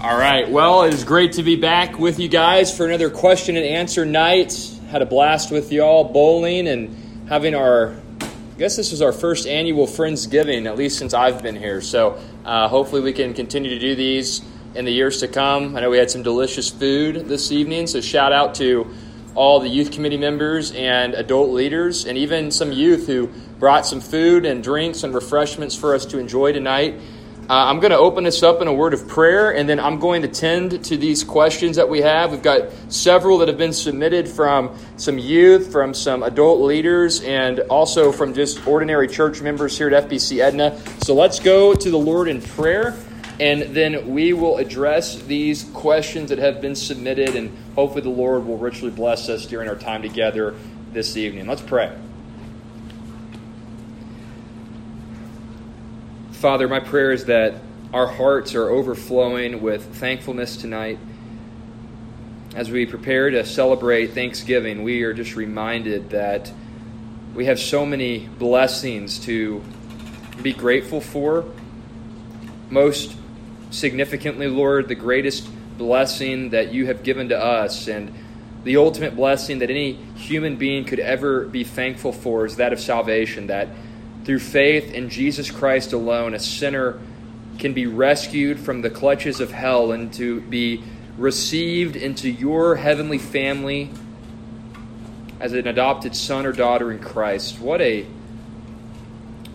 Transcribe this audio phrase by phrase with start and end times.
[0.00, 0.48] All right.
[0.48, 4.06] Well, it is great to be back with you guys for another question and answer
[4.06, 4.78] night.
[4.90, 7.96] Had a blast with y'all bowling and having our.
[8.20, 11.80] I guess this was our first annual Friendsgiving, at least since I've been here.
[11.80, 14.40] So uh, hopefully we can continue to do these
[14.76, 15.76] in the years to come.
[15.76, 18.88] I know we had some delicious food this evening, so shout out to
[19.34, 23.26] all the youth committee members and adult leaders, and even some youth who
[23.58, 27.00] brought some food and drinks and refreshments for us to enjoy tonight.
[27.50, 29.98] Uh, I'm going to open this up in a word of prayer, and then I'm
[29.98, 32.30] going to tend to these questions that we have.
[32.30, 37.60] We've got several that have been submitted from some youth, from some adult leaders, and
[37.60, 40.78] also from just ordinary church members here at FBC Edna.
[41.00, 42.94] So let's go to the Lord in prayer,
[43.40, 48.46] and then we will address these questions that have been submitted, and hopefully the Lord
[48.46, 50.54] will richly bless us during our time together
[50.92, 51.46] this evening.
[51.46, 51.96] Let's pray.
[56.38, 57.54] Father, my prayer is that
[57.92, 60.96] our hearts are overflowing with thankfulness tonight.
[62.54, 66.52] As we prepare to celebrate Thanksgiving, we are just reminded that
[67.34, 69.64] we have so many blessings to
[70.40, 71.44] be grateful for.
[72.70, 73.16] Most
[73.70, 78.14] significantly, Lord, the greatest blessing that you have given to us and
[78.62, 82.78] the ultimate blessing that any human being could ever be thankful for is that of
[82.78, 83.70] salvation, that
[84.28, 87.00] through faith in Jesus Christ alone, a sinner
[87.58, 90.84] can be rescued from the clutches of hell and to be
[91.16, 93.90] received into your heavenly family
[95.40, 97.58] as an adopted son or daughter in Christ.
[97.58, 98.02] What a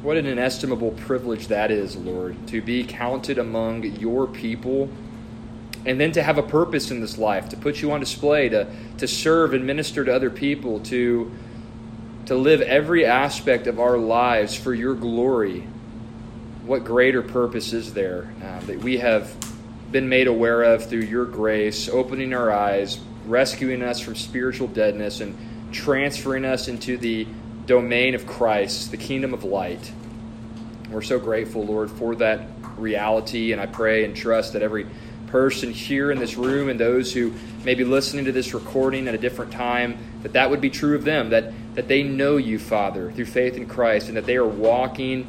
[0.01, 4.89] what an inestimable privilege that is, Lord, to be counted among your people
[5.85, 8.67] and then to have a purpose in this life, to put you on display, to,
[8.97, 11.31] to serve and minister to other people, to
[12.25, 15.67] to live every aspect of our lives for your glory,
[16.65, 19.33] what greater purpose is there uh, that we have
[19.91, 25.19] been made aware of through your grace, opening our eyes, rescuing us from spiritual deadness,
[25.19, 25.37] and
[25.73, 27.27] transferring us into the
[27.65, 29.91] domain of Christ, the kingdom of light.
[30.89, 32.47] We're so grateful, Lord, for that
[32.77, 34.87] reality, and I pray and trust that every
[35.27, 37.33] person here in this room and those who
[37.65, 40.95] may be listening to this recording at a different time, that that would be true
[40.95, 44.37] of them, that, that they know you, Father, through faith in Christ, and that they
[44.37, 45.27] are walking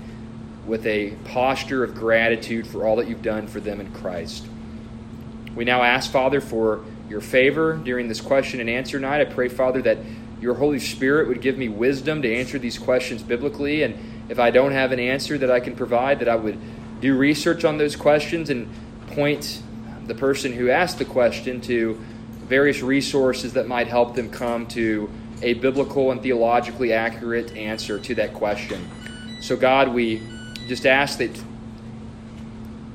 [0.66, 4.46] with a posture of gratitude for all that you've done for them in Christ.
[5.54, 9.20] We now ask, Father, for your favor during this question and answer night.
[9.20, 9.98] I pray, Father, that
[10.40, 13.82] your Holy Spirit would give me wisdom to answer these questions biblically.
[13.82, 13.96] And
[14.28, 16.58] if I don't have an answer that I can provide, that I would
[17.00, 18.68] do research on those questions and
[19.08, 19.62] point
[20.06, 22.00] the person who asked the question to
[22.42, 25.10] various resources that might help them come to
[25.42, 28.88] a biblical and theologically accurate answer to that question.
[29.40, 30.22] So, God, we
[30.68, 31.42] just ask that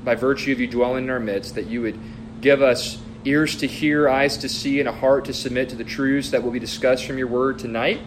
[0.04, 1.98] by virtue of you dwelling in our midst, that you would
[2.40, 5.84] give us ears to hear, eyes to see, and a heart to submit to the
[5.84, 8.00] truths that will be discussed from your word tonight.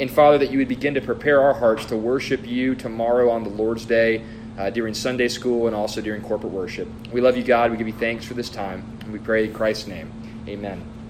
[0.00, 3.44] And Father, that you would begin to prepare our hearts to worship you tomorrow on
[3.44, 4.24] the Lord's Day
[4.58, 6.88] uh, during Sunday school and also during corporate worship.
[7.12, 7.70] We love you, God.
[7.70, 8.98] We give you thanks for this time.
[9.00, 10.10] And we pray in Christ's name.
[10.48, 11.01] Amen.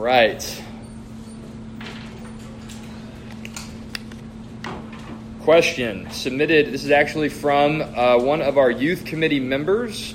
[0.00, 0.62] Right.
[5.42, 6.72] Question submitted.
[6.72, 10.14] This is actually from uh, one of our youth committee members.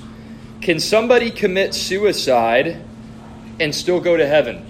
[0.60, 2.82] Can somebody commit suicide
[3.60, 4.66] and still go to heaven?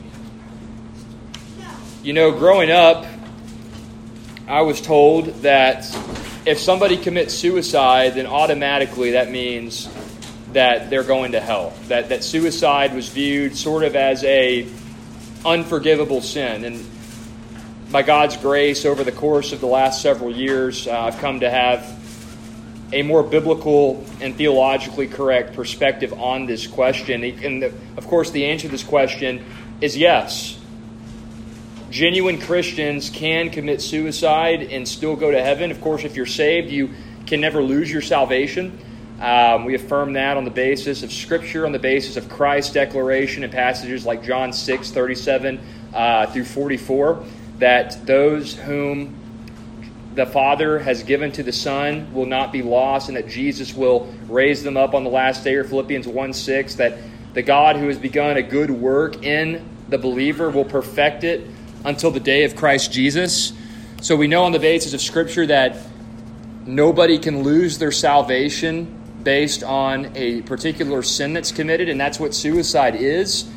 [2.03, 3.07] You know, growing up,
[4.47, 5.87] I was told that
[6.45, 9.89] if somebody commits suicide, then automatically that means
[10.53, 11.73] that they're going to hell.
[11.89, 14.69] That that suicide was viewed sort of as a
[15.47, 16.65] unforgivable sin.
[16.65, 16.85] And
[17.91, 21.49] by God's grace, over the course of the last several years, uh, I've come to
[21.49, 21.95] have
[22.93, 27.25] a more biblical and theologically correct perspective on this question.
[27.25, 29.45] And the, of course, the answer to this question
[29.81, 30.59] is yes
[31.91, 35.71] genuine Christians can commit suicide and still go to heaven.
[35.71, 36.91] Of course, if you're saved, you
[37.27, 38.79] can never lose your salvation.
[39.21, 43.45] Um, we affirm that on the basis of Scripture, on the basis of Christ's declaration
[43.45, 45.61] in passages like John 6, 37
[45.95, 47.25] uh, through 44,
[47.59, 49.15] that those whom
[50.15, 54.13] the Father has given to the Son will not be lost, and that Jesus will
[54.29, 56.99] raise them up on the last day, or Philippians 1 6, that
[57.33, 61.47] the God who has begun a good work in the believer will perfect it
[61.85, 63.53] until the day of Christ Jesus.
[64.03, 65.79] So we know on the basis of Scripture that
[66.67, 68.96] nobody can lose their salvation
[69.27, 73.51] based on a particular sin that's committed, and that's what suicide is.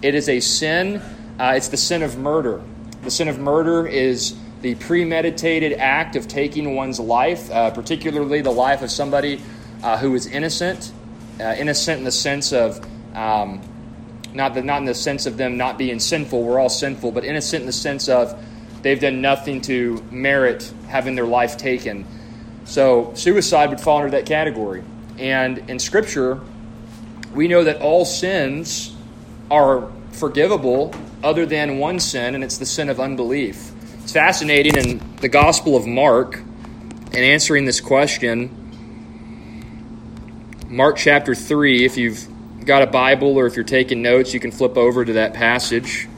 [0.00, 1.02] It is a sin,
[1.40, 2.62] uh, it's the sin of murder.
[3.02, 8.52] The sin of murder is the premeditated act of taking one's life, uh, particularly the
[8.52, 9.42] life of somebody
[9.82, 10.92] uh, who is innocent.
[11.40, 12.78] Uh, innocent in the sense of
[13.16, 13.60] um,
[14.32, 16.40] not the, not in the sense of them not being sinful.
[16.40, 18.40] We're all sinful, but innocent in the sense of
[18.82, 22.06] they've done nothing to merit having their life taken.
[22.64, 24.84] So suicide would fall under that category.
[25.18, 26.40] And in Scripture,
[27.34, 28.94] we know that all sins
[29.50, 33.72] are forgivable other than one sin, and it's the sin of unbelief.
[34.02, 36.42] It's fascinating in the Gospel of Mark,
[37.12, 38.66] in answering this question,
[40.68, 42.26] Mark chapter 3, if you've
[42.66, 46.08] got a Bible or if you're taking notes, you can flip over to that passage.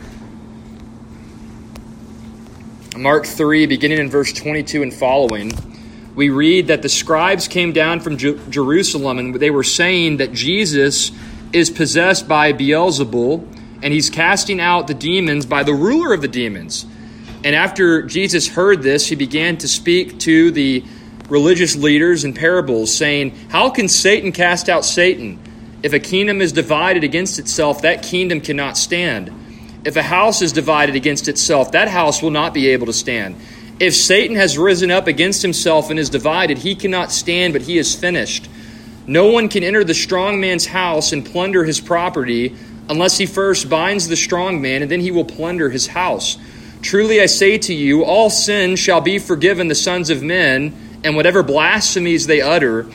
[2.97, 5.53] Mark 3, beginning in verse 22 and following,
[6.19, 11.13] we read that the scribes came down from Jerusalem and they were saying that Jesus
[11.53, 13.47] is possessed by Beelzebul
[13.85, 16.87] and he's casting out the demons by the ruler of the demons.
[17.45, 20.83] And after Jesus heard this, he began to speak to the
[21.29, 25.39] religious leaders in parables, saying, How can Satan cast out Satan?
[25.85, 29.33] If a kingdom is divided against itself, that kingdom cannot stand.
[29.85, 33.37] If a house is divided against itself, that house will not be able to stand.
[33.81, 37.79] If Satan has risen up against himself and is divided, he cannot stand, but he
[37.79, 38.49] is finished.
[39.07, 42.57] No one can enter the strong man's house and plunder his property
[42.89, 46.39] unless he first binds the strong man, and then he will plunder his house.
[46.83, 51.15] Truly I say to you, all sin shall be forgiven the sons of men and
[51.15, 52.87] whatever blasphemies they utter.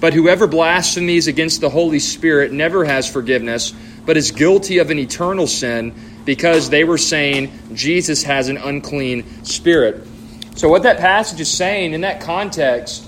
[0.00, 3.72] But whoever blasphemies against the Holy Spirit never has forgiveness,
[4.04, 5.94] but is guilty of an eternal sin
[6.24, 10.08] because they were saying Jesus has an unclean spirit.
[10.54, 13.06] So, what that passage is saying in that context,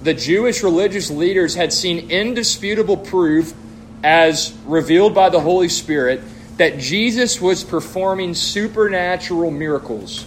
[0.00, 3.54] the Jewish religious leaders had seen indisputable proof
[4.02, 6.20] as revealed by the Holy Spirit
[6.56, 10.26] that Jesus was performing supernatural miracles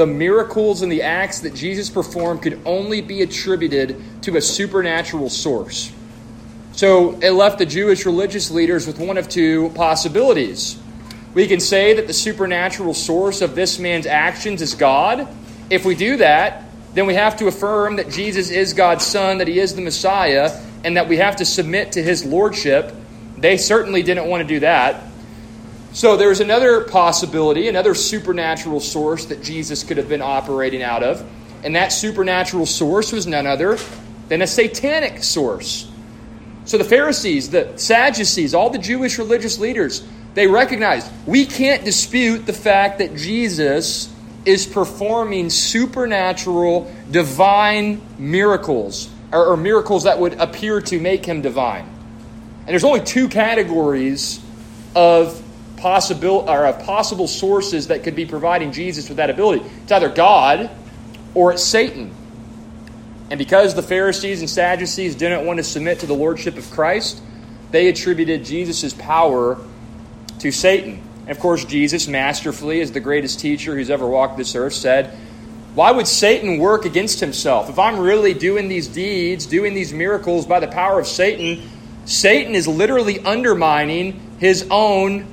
[0.00, 5.28] the miracles and the acts that Jesus performed could only be attributed to a supernatural
[5.28, 5.92] source.
[6.72, 10.80] So it left the Jewish religious leaders with one of two possibilities.
[11.34, 15.28] We can say that the supernatural source of this man's actions is God.
[15.70, 16.64] If we do that,
[16.94, 20.60] then we have to affirm that Jesus is God's Son, that he is the Messiah,
[20.84, 22.92] and that we have to submit to his lordship.
[23.38, 25.04] They certainly didn't want to do that.
[25.92, 31.24] So there's another possibility, another supernatural source that Jesus could have been operating out of.
[31.64, 33.78] And that supernatural source was none other
[34.28, 35.90] than a satanic source.
[36.64, 42.46] So the Pharisees, the Sadducees, all the Jewish religious leaders, they recognized we can't dispute
[42.46, 44.12] the fact that Jesus
[44.44, 51.84] is performing supernatural, divine miracles, or, or miracles that would appear to make him divine.
[52.60, 54.40] And there's only two categories
[54.94, 55.42] of
[55.76, 59.64] possible or of possible sources that could be providing Jesus with that ability.
[59.82, 60.70] It's either God
[61.34, 62.14] or it's Satan.
[63.30, 67.22] And because the Pharisees and Sadducees didn't want to submit to the lordship of Christ,
[67.70, 69.58] they attributed Jesus' power
[70.40, 71.00] to Satan.
[71.30, 75.16] And of course, Jesus, masterfully, as the greatest teacher who's ever walked this earth, said,
[75.76, 77.70] Why would Satan work against himself?
[77.70, 81.70] If I'm really doing these deeds, doing these miracles by the power of Satan,
[82.04, 85.24] Satan is literally undermining his own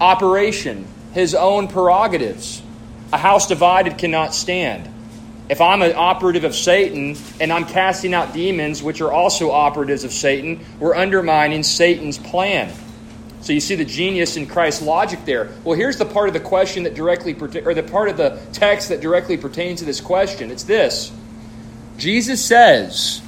[0.00, 2.62] operation, his own prerogatives.
[3.12, 4.88] A house divided cannot stand.
[5.48, 10.04] If I'm an operative of Satan and I'm casting out demons, which are also operatives
[10.04, 12.72] of Satan, we're undermining Satan's plan.
[13.42, 15.50] So you see the genius in Christ's logic there.
[15.64, 18.88] Well, here's the part of the question that directly, or the part of the text
[18.88, 20.50] that directly pertains to this question.
[20.50, 21.12] It's this
[21.98, 23.20] Jesus says,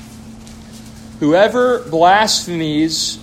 [1.20, 3.18] Whoever blasphemies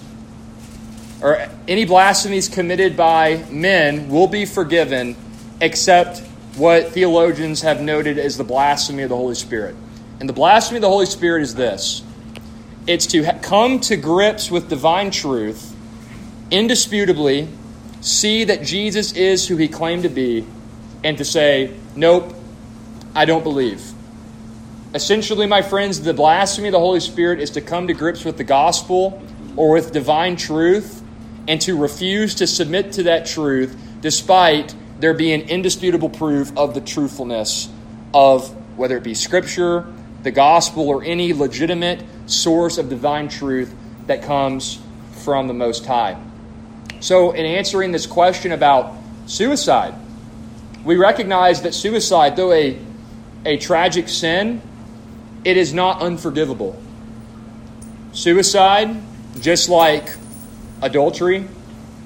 [1.22, 5.16] or any blasphemies committed by men will be forgiven,
[5.60, 6.20] except
[6.56, 9.76] what theologians have noted as the blasphemy of the Holy Spirit.
[10.20, 12.04] And the blasphemy of the Holy Spirit is this
[12.88, 15.71] it's to come to grips with divine truth,
[16.52, 17.48] indisputably,
[18.02, 20.46] see that Jesus is who he claimed to be,
[21.04, 22.34] and to say, Nope,
[23.16, 23.82] I don't believe.
[24.94, 28.38] Essentially, my friends, the blasphemy of the Holy Spirit is to come to grips with
[28.38, 29.22] the gospel
[29.56, 31.02] or with divine truth
[31.48, 36.82] and to refuse to submit to that truth despite there being indisputable proof of the
[36.82, 37.70] truthfulness
[38.14, 39.92] of whether it be Scripture,
[40.24, 43.74] the gospel, or any legitimate source of divine truth
[44.08, 44.80] that comes
[45.24, 46.18] from the Most High.
[47.02, 49.96] So, in answering this question about suicide,
[50.86, 52.78] we recognize that suicide, though a,
[53.44, 54.62] a tragic sin,
[55.44, 56.80] it is not unforgivable.
[58.14, 59.02] Suicide,
[59.40, 60.12] just like
[60.84, 61.48] adultery,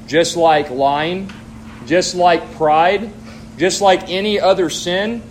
[0.08, 1.30] just like lying,
[1.86, 3.12] just like pride,
[3.58, 5.22] just like any other sin,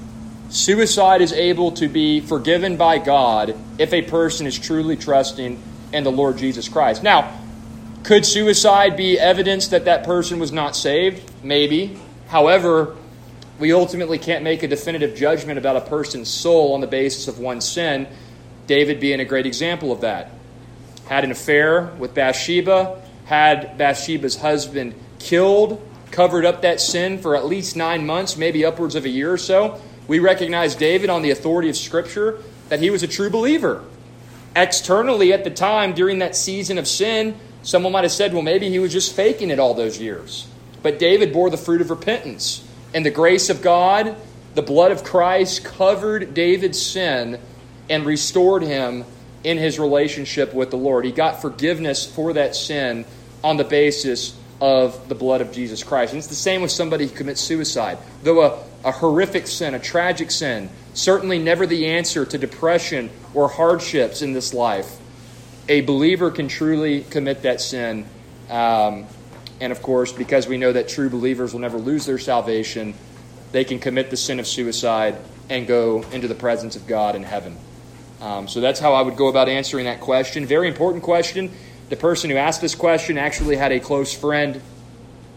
[0.50, 6.04] suicide is able to be forgiven by God if a person is truly trusting in
[6.04, 7.02] the Lord Jesus Christ.
[7.02, 7.40] Now,
[8.04, 11.22] Could suicide be evidence that that person was not saved?
[11.42, 11.98] Maybe.
[12.28, 12.96] However,
[13.58, 17.38] we ultimately can't make a definitive judgment about a person's soul on the basis of
[17.38, 18.06] one sin,
[18.66, 20.32] David being a great example of that.
[21.08, 25.80] Had an affair with Bathsheba, had Bathsheba's husband killed,
[26.10, 29.38] covered up that sin for at least nine months, maybe upwards of a year or
[29.38, 29.80] so.
[30.08, 33.82] We recognize David on the authority of Scripture that he was a true believer.
[34.54, 37.34] Externally, at the time, during that season of sin,
[37.64, 40.46] someone might have said, well, maybe he was just faking it all those years.
[40.82, 42.66] But David bore the fruit of repentance.
[42.94, 44.16] And the grace of God,
[44.54, 47.40] the blood of Christ covered David's sin
[47.90, 49.04] and restored him
[49.42, 51.04] in his relationship with the Lord.
[51.04, 53.04] He got forgiveness for that sin
[53.42, 56.12] on the basis of the blood of Jesus Christ.
[56.12, 57.98] And it's the same with somebody who commits suicide.
[58.22, 63.48] Though a, a horrific sin, a tragic sin, certainly never the answer to depression or
[63.48, 64.98] hardships in this life,
[65.68, 68.06] a believer can truly commit that sin.
[68.50, 69.06] Um,
[69.60, 72.94] and of course, because we know that true believers will never lose their salvation,
[73.52, 75.16] they can commit the sin of suicide
[75.48, 77.56] and go into the presence of God in heaven.
[78.20, 80.46] Um, so that's how I would go about answering that question.
[80.46, 81.50] Very important question.
[81.90, 84.60] The person who asked this question actually had a close friend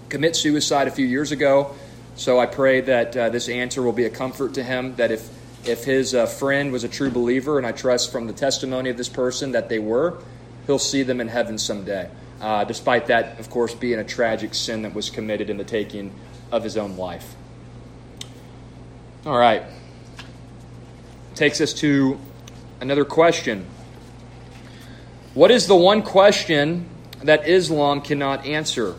[0.09, 1.75] commit suicide a few years ago.
[2.15, 4.95] So I pray that uh, this answer will be a comfort to him.
[4.95, 5.29] That if
[5.67, 8.97] if his uh, friend was a true believer, and I trust from the testimony of
[8.97, 10.17] this person that they were,
[10.65, 12.09] he'll see them in heaven someday.
[12.39, 16.13] Uh, despite that, of course, being a tragic sin that was committed in the taking
[16.51, 17.35] of his own life.
[19.25, 19.63] All right.
[21.35, 22.19] Takes us to
[22.79, 23.65] another question.
[25.33, 26.87] What is the one question
[27.23, 28.95] that Islam cannot answer?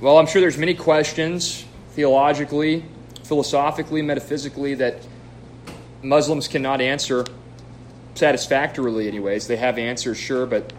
[0.00, 2.84] Well, I'm sure there's many questions theologically,
[3.22, 4.96] philosophically, metaphysically that
[6.02, 7.24] Muslims cannot answer
[8.14, 9.46] satisfactorily anyways.
[9.46, 10.72] They have answers, sure, but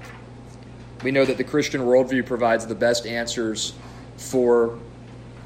[1.04, 3.74] we know that the Christian worldview provides the best answers
[4.18, 4.80] for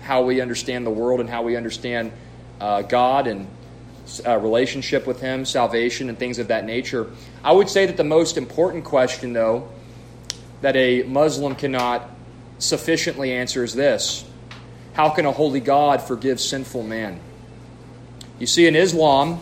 [0.02, 2.12] how we understand the world and how we understand
[2.60, 3.48] uh, God and
[4.26, 7.12] uh, relationship with Him, salvation, and things of that nature.
[7.44, 9.70] I would say that the most important question, though,
[10.62, 12.10] that a Muslim cannot
[12.60, 14.26] sufficiently answer is this
[14.98, 17.20] How can a holy God forgive sinful man?
[18.40, 19.40] You see, in Islam,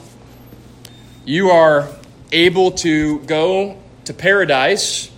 [1.24, 1.88] you are
[2.34, 5.10] able to go to paradise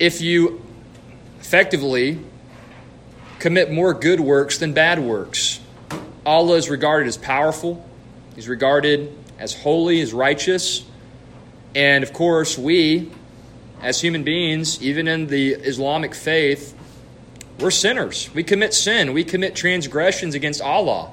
[0.00, 0.60] if you
[1.38, 2.18] effectively
[3.38, 5.60] commit more good works than bad works.
[6.26, 7.88] Allah is regarded as powerful,
[8.34, 10.84] He's regarded as holy, as righteous.
[11.76, 13.12] And of course, we,
[13.82, 16.74] as human beings, even in the Islamic faith,
[17.58, 18.30] we're sinners.
[18.34, 21.10] We commit sin, we commit transgressions against Allah.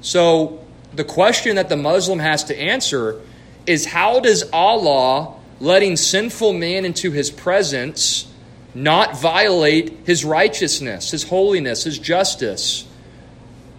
[0.00, 0.64] So,
[0.94, 3.20] the question that the Muslim has to answer
[3.66, 8.30] is how does Allah, letting sinful man into his presence,
[8.74, 12.86] not violate his righteousness, his holiness, his justice?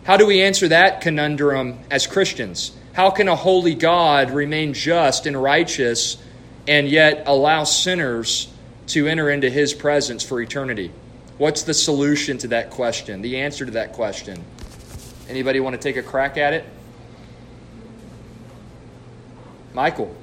[0.03, 2.71] How do we answer that conundrum as Christians?
[2.93, 6.17] How can a holy God remain just and righteous
[6.67, 8.47] and yet allow sinners
[8.87, 10.91] to enter into his presence for eternity?
[11.37, 13.21] What's the solution to that question?
[13.21, 14.41] The answer to that question?
[15.27, 16.65] Anybody want to take a crack at it?
[19.73, 20.15] Michael.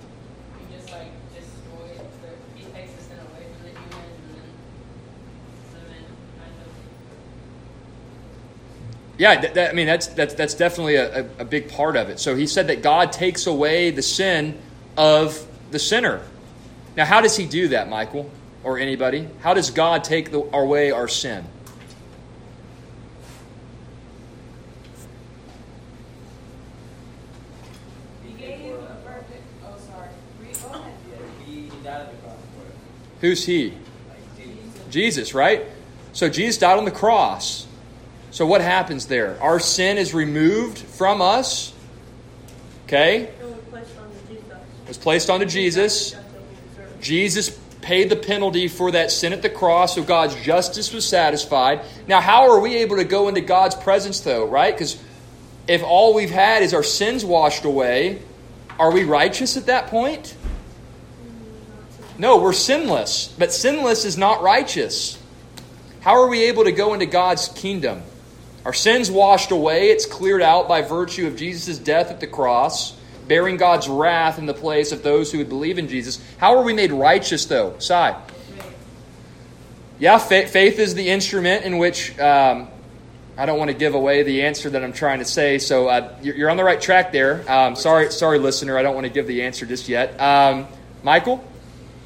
[9.18, 12.18] Yeah, that, that, I mean that's that's that's definitely a, a, big part of it.
[12.18, 14.58] So he said that God takes away the sin
[14.96, 16.22] of the sinner.
[16.96, 18.28] Now, how does he do that, Michael,
[18.64, 19.28] or anybody?
[19.40, 21.44] How does God take the, away our sin?
[33.20, 33.72] Who's he?
[34.90, 35.64] Jesus, right?
[36.12, 37.68] So Jesus died on the cross.
[38.32, 39.40] So what happens there?
[39.40, 41.72] Our sin is removed from us.
[42.86, 43.22] Okay?
[43.22, 46.16] It was placed onto Jesus.
[47.00, 51.82] Jesus paid the penalty for that sin at the cross, so God's justice was satisfied.
[52.06, 54.72] Now, how are we able to go into God's presence, though, right?
[54.72, 55.02] Because
[55.68, 58.22] if all we've had is our sins washed away,
[58.78, 60.36] are we righteous at that point?
[62.18, 63.34] No, we're sinless.
[63.38, 65.18] But sinless is not righteous.
[66.00, 68.02] How are we able to go into God's kingdom?
[68.64, 72.96] Our sins washed away, it's cleared out by virtue of Jesus' death at the cross,
[73.32, 76.22] bearing God's wrath in the place of those who would believe in Jesus.
[76.36, 77.74] How are we made righteous, though?
[77.78, 78.14] Sai.
[79.98, 82.68] Yeah, faith is the instrument in which um,
[83.38, 85.58] I don't want to give away the answer that I'm trying to say.
[85.58, 87.42] So uh, you're on the right track there.
[87.50, 88.76] Um, sorry, sorry, listener.
[88.76, 90.20] I don't want to give the answer just yet.
[90.20, 90.68] Um,
[91.02, 91.42] Michael.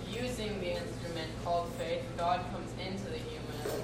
[0.09, 3.83] Using the instrument called faith God comes into the human.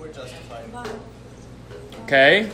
[0.00, 0.70] We're justified.
[2.04, 2.50] Okay?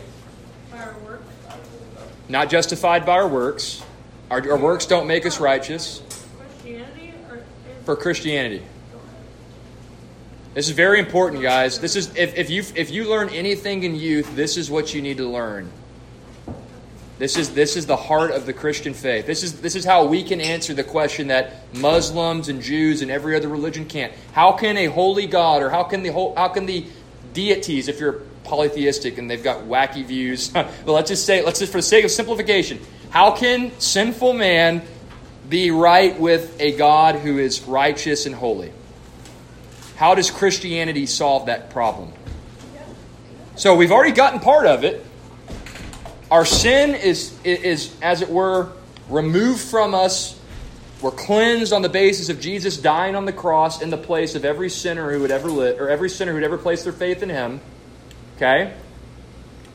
[2.28, 3.82] Not justified by our works.
[4.30, 6.02] Our, our works don't make us righteous
[7.84, 8.62] for Christianity.
[10.52, 11.78] This is very important, guys.
[11.78, 15.00] This is if, if you if you learn anything in youth, this is what you
[15.00, 15.70] need to learn.
[17.18, 19.26] This is this is the heart of the Christian faith.
[19.26, 23.10] This is this is how we can answer the question that Muslims and Jews and
[23.10, 24.12] every other religion can't.
[24.32, 26.86] How can a holy God or how can the how can the
[27.32, 31.72] deities, if you're polytheistic and they've got wacky views, but let's just say let's just
[31.72, 34.82] for the sake of simplification, how can sinful man
[35.48, 38.72] be right with a God who is righteous and holy?
[39.96, 42.12] How does Christianity solve that problem?
[43.56, 45.04] So we've already gotten part of it.
[46.30, 48.70] Our sin is, is, as it were,
[49.08, 50.38] removed from us.
[51.00, 54.44] We're cleansed on the basis of Jesus dying on the cross in the place of
[54.44, 57.22] every sinner who would ever live, or every sinner who would ever place their faith
[57.22, 57.60] in Him.
[58.38, 58.72] Okay?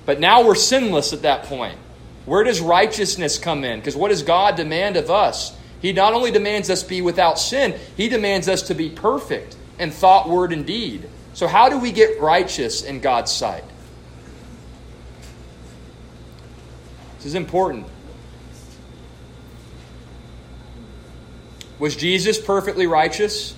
[0.05, 1.77] But now we're sinless at that point.
[2.25, 3.79] Where does righteousness come in?
[3.79, 5.55] Because what does God demand of us?
[5.81, 9.91] He not only demands us be without sin, He demands us to be perfect in
[9.91, 11.09] thought, word, and deed.
[11.33, 13.65] So, how do we get righteous in God's sight?
[17.17, 17.87] This is important.
[21.79, 23.55] Was Jesus perfectly righteous?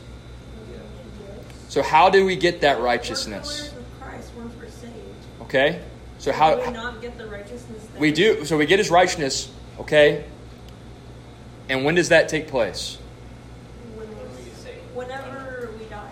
[1.69, 3.71] So, how do we get that righteousness?
[3.71, 4.93] We're with Christ once we're saved.
[5.45, 5.81] Okay?
[6.17, 8.01] So, how Do we how not get the righteousness then?
[8.01, 10.25] we do, so we get his righteousness, okay?
[11.69, 12.97] And when does that take place?
[13.95, 14.07] When
[14.95, 16.11] Whenever we die.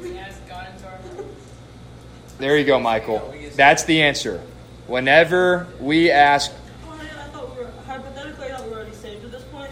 [0.00, 1.26] We ask God into our heart.
[2.38, 3.34] There you go, Michael.
[3.54, 4.42] That's the answer.
[4.86, 6.52] Whenever we ask.
[6.52, 9.32] Oh, well, I I thought we were, hypothetically, I thought we were already saved at
[9.32, 9.70] this point.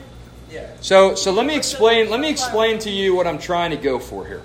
[0.51, 0.71] Yeah.
[0.81, 2.09] So, so let me explain.
[2.09, 4.41] Let me explain to you what I'm trying to go for here.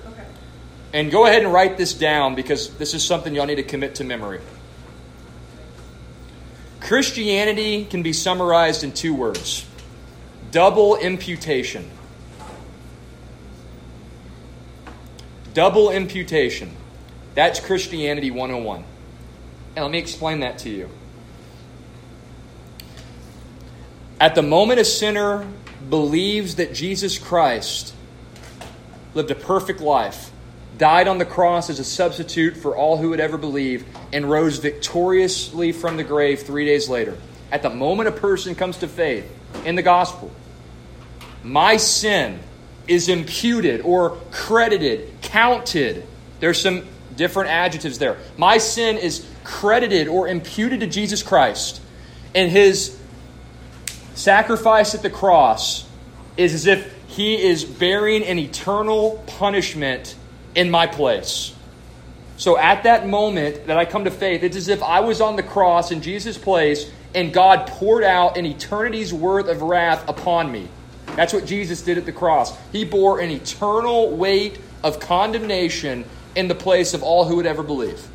[0.93, 3.95] And go ahead and write this down because this is something y'all need to commit
[3.95, 4.41] to memory.
[6.79, 9.65] Christianity can be summarized in two words
[10.51, 11.89] double imputation.
[15.53, 16.75] Double imputation.
[17.35, 18.83] That's Christianity 101.
[19.75, 20.89] And let me explain that to you.
[24.19, 25.47] At the moment a sinner
[25.89, 27.93] believes that Jesus Christ
[29.13, 30.31] lived a perfect life,
[30.79, 34.57] died on the cross as a substitute for all who would ever believe, and rose
[34.57, 37.15] victoriously from the grave three days later.
[37.51, 39.29] At the moment a person comes to faith
[39.65, 40.31] in the gospel,
[41.43, 42.39] my sin
[42.87, 46.07] is imputed or credited, counted.
[46.39, 48.17] There's some different adjectives there.
[48.37, 51.81] My sin is credited or imputed to Jesus Christ,
[52.33, 52.97] and his
[54.15, 55.87] sacrifice at the cross
[56.37, 60.15] is as if he is bearing an eternal punishment
[60.55, 61.53] in my place.
[62.37, 65.35] So at that moment that I come to faith, it's as if I was on
[65.35, 70.51] the cross in Jesus' place and God poured out an eternity's worth of wrath upon
[70.51, 70.69] me.
[71.15, 72.57] That's what Jesus did at the cross.
[72.71, 77.63] He bore an eternal weight of condemnation in the place of all who would ever
[77.63, 78.07] believe.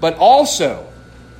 [0.00, 0.86] But also,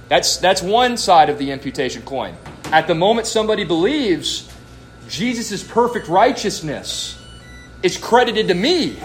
[0.09, 2.37] that's, that's one side of the imputation coin.
[2.67, 4.49] At the moment somebody believes,
[5.09, 7.19] Jesus' perfect righteousness
[7.83, 8.99] is credited to me.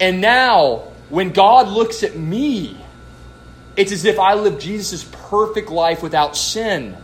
[0.00, 2.76] And now, when God looks at me,
[3.76, 6.96] it's as if I live Jesus' perfect life without sin.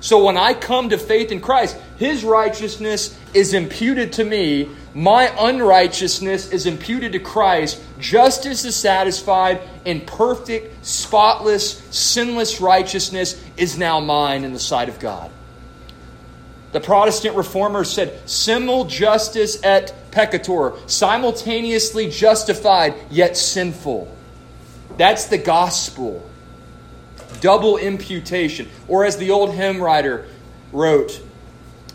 [0.00, 4.70] So when I come to faith in Christ, His righteousness is imputed to me.
[4.94, 7.80] My unrighteousness is imputed to Christ.
[7.98, 14.98] Justice is satisfied, and perfect, spotless, sinless righteousness is now mine in the sight of
[14.98, 15.30] God.
[16.72, 24.14] The Protestant reformers said, simul justus et peccator, simultaneously justified yet sinful.
[24.96, 26.28] That's the gospel.
[27.40, 28.68] Double imputation.
[28.86, 30.28] Or as the old hymn writer
[30.72, 31.20] wrote,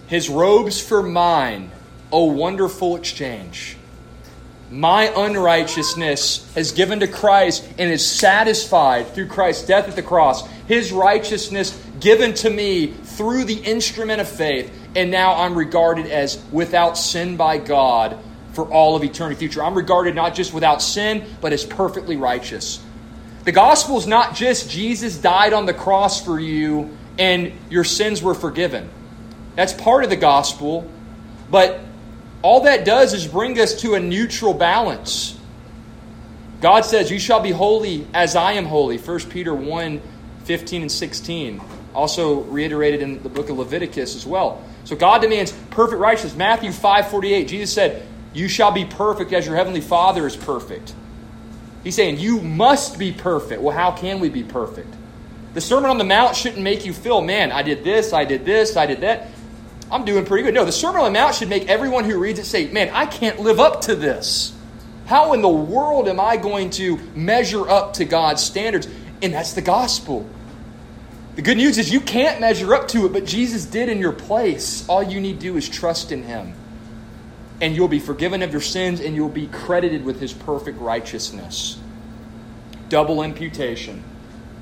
[0.08, 1.72] His robes for mine,
[2.12, 3.78] O wonderful exchange.
[4.72, 10.48] My unrighteousness has given to Christ and is satisfied through Christ's death at the cross.
[10.68, 16.44] His righteousness given to me through the instrument of faith, and now I'm regarded as
[16.52, 18.18] without sin by God
[18.54, 19.64] for all of eternity future.
[19.64, 22.82] I'm regarded not just without sin, but as perfectly righteous.
[23.44, 28.22] The gospel is not just Jesus died on the cross for you and your sins
[28.22, 28.90] were forgiven.
[29.56, 30.90] That's part of the gospel,
[31.50, 31.80] but
[32.42, 35.38] all that does is bring us to a neutral balance.
[36.62, 38.98] God says, You shall be holy as I am holy.
[38.98, 40.02] 1 Peter 1
[40.46, 41.62] 15 and 16.
[41.96, 44.64] Also reiterated in the book of Leviticus as well.
[44.84, 46.36] So God demands perfect righteousness.
[46.36, 50.94] Matthew 5 48, Jesus said, You shall be perfect as your heavenly Father is perfect.
[51.84, 53.62] He's saying, You must be perfect.
[53.62, 54.94] Well, how can we be perfect?
[55.56, 58.44] The Sermon on the Mount shouldn't make you feel, man, I did this, I did
[58.44, 59.30] this, I did that.
[59.90, 60.54] I'm doing pretty good.
[60.54, 63.06] No, the Sermon on the Mount should make everyone who reads it say, man, I
[63.06, 64.54] can't live up to this.
[65.06, 68.88] How in the world am I going to measure up to God's standards?
[69.22, 70.28] And that's the gospel.
[71.36, 74.14] The good news is you can't measure up to it, but Jesus did in your
[74.14, 74.88] place.
[74.88, 76.54] All you need to do is trust in Him.
[77.60, 81.78] And you'll be forgiven of your sins and you'll be credited with His perfect righteousness.
[82.88, 84.04] Double imputation.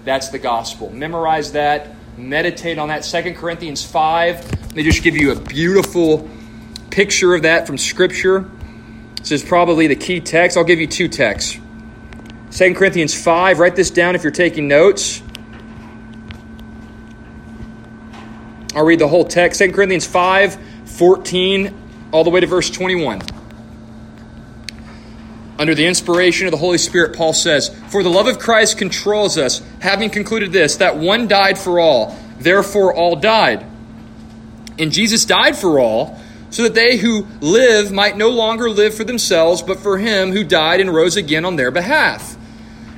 [0.04, 0.90] That's the gospel.
[0.92, 1.92] Memorize that.
[2.18, 3.04] Meditate on that.
[3.04, 4.52] 2 Corinthians 5.
[4.52, 6.28] Let me just give you a beautiful
[6.90, 8.50] picture of that from Scripture.
[9.18, 10.58] This is probably the key text.
[10.58, 11.60] I'll give you two texts.
[12.52, 13.60] 2 Corinthians 5.
[13.60, 15.23] Write this down if you're taking notes.
[18.76, 19.60] I'll read the whole text.
[19.60, 23.22] 2 Corinthians 5 14 all the way to verse 21.
[25.60, 29.38] Under the inspiration of the Holy Spirit, Paul says, For the love of Christ controls
[29.38, 33.66] us, having concluded this, that one died for all, therefore all died.
[34.80, 39.04] And Jesus died for all, so that they who live might no longer live for
[39.04, 42.36] themselves, but for him who died and rose again on their behalf.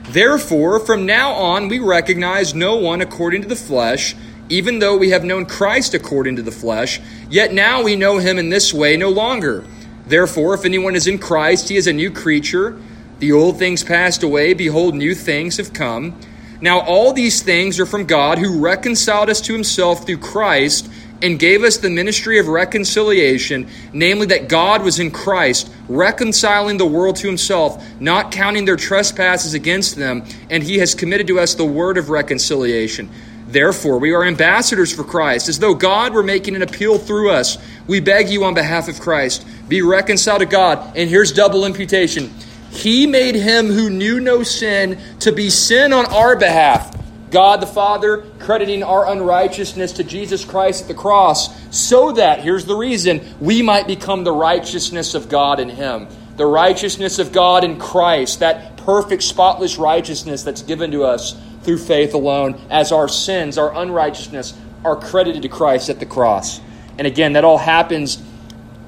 [0.10, 4.16] Therefore, from now on, we recognize no one according to the flesh
[4.50, 8.38] even though we have known Christ according to the flesh, yet now we know him
[8.38, 9.64] in this way no longer.
[10.08, 12.80] Therefore, if anyone is in Christ, he is a new creature.
[13.20, 16.20] The old things passed away, behold, new things have come.
[16.62, 20.90] Now, all these things are from God, who reconciled us to himself through Christ
[21.22, 26.86] and gave us the ministry of reconciliation, namely that God was in Christ, reconciling the
[26.86, 31.56] world to himself, not counting their trespasses against them, and he has committed to us
[31.56, 33.10] the word of reconciliation.
[33.56, 37.58] Therefore, we are ambassadors for Christ, as though God were making an appeal through us.
[37.88, 40.98] We beg you on behalf of Christ, be reconciled to God.
[40.98, 42.34] And here's double imputation
[42.70, 46.94] He made him who knew no sin to be sin on our behalf.
[47.32, 52.66] God the Father crediting our unrighteousness to Jesus Christ at the cross, so that, here's
[52.66, 56.10] the reason, we might become the righteousness of God in Him.
[56.36, 61.80] The righteousness of God in Christ, that perfect, spotless righteousness that's given to us through
[61.80, 66.62] faith alone, as our sins, our unrighteousness, are credited to Christ at the cross.
[66.98, 68.22] And again, that all happens,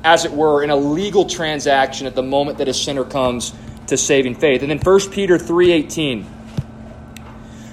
[0.04, 3.54] as it were, in a legal transaction at the moment that a sinner comes
[3.88, 4.62] to saving faith.
[4.62, 6.26] And then 1 Peter 3:18.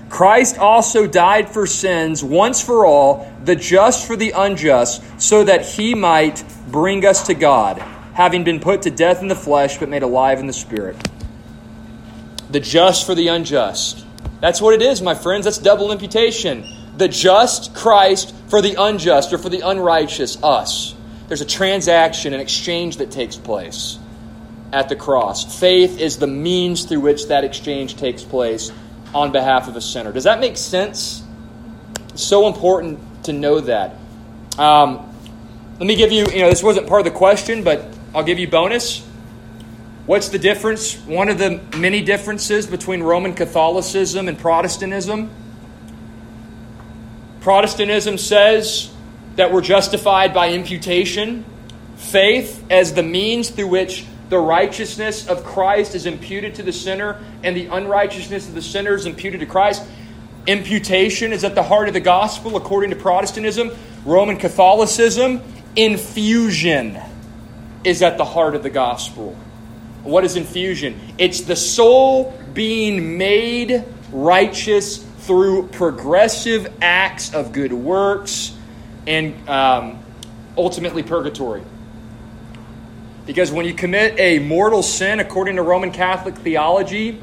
[0.08, 5.66] Christ also died for sins once for all, the just for the unjust, so that
[5.66, 7.78] he might bring us to God,
[8.12, 10.96] having been put to death in the flesh, but made alive in the spirit.
[12.48, 14.03] The just for the unjust.
[14.44, 15.46] That's what it is, my friends.
[15.46, 16.66] That's double imputation.
[16.98, 20.94] The just Christ for the unjust or for the unrighteous, us.
[21.28, 23.98] There's a transaction, an exchange that takes place
[24.70, 25.58] at the cross.
[25.58, 28.70] Faith is the means through which that exchange takes place
[29.14, 30.12] on behalf of a sinner.
[30.12, 31.24] Does that make sense?
[32.10, 33.96] It's so important to know that.
[34.58, 35.10] Um,
[35.78, 38.38] let me give you, you know, this wasn't part of the question, but I'll give
[38.38, 39.08] you bonus.
[40.06, 40.96] What's the difference?
[40.98, 45.30] One of the many differences between Roman Catholicism and Protestantism.
[47.40, 48.92] Protestantism says
[49.36, 51.46] that we're justified by imputation,
[51.96, 57.24] faith as the means through which the righteousness of Christ is imputed to the sinner
[57.42, 59.82] and the unrighteousness of the sinner is imputed to Christ.
[60.46, 63.70] Imputation is at the heart of the gospel according to Protestantism.
[64.04, 65.40] Roman Catholicism,
[65.76, 67.00] infusion
[67.84, 69.34] is at the heart of the gospel.
[70.04, 71.00] What is infusion?
[71.18, 78.56] It's the soul being made righteous through progressive acts of good works
[79.06, 79.98] and um,
[80.56, 81.62] ultimately purgatory.
[83.26, 87.20] Because when you commit a mortal sin, according to Roman Catholic theology,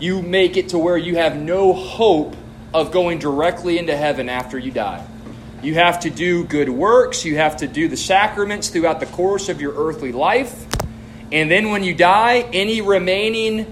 [0.00, 2.34] you make it to where you have no hope
[2.74, 5.06] of going directly into heaven after you die.
[5.62, 9.48] You have to do good works, you have to do the sacraments throughout the course
[9.48, 10.65] of your earthly life.
[11.32, 13.66] And then when you die, any remaining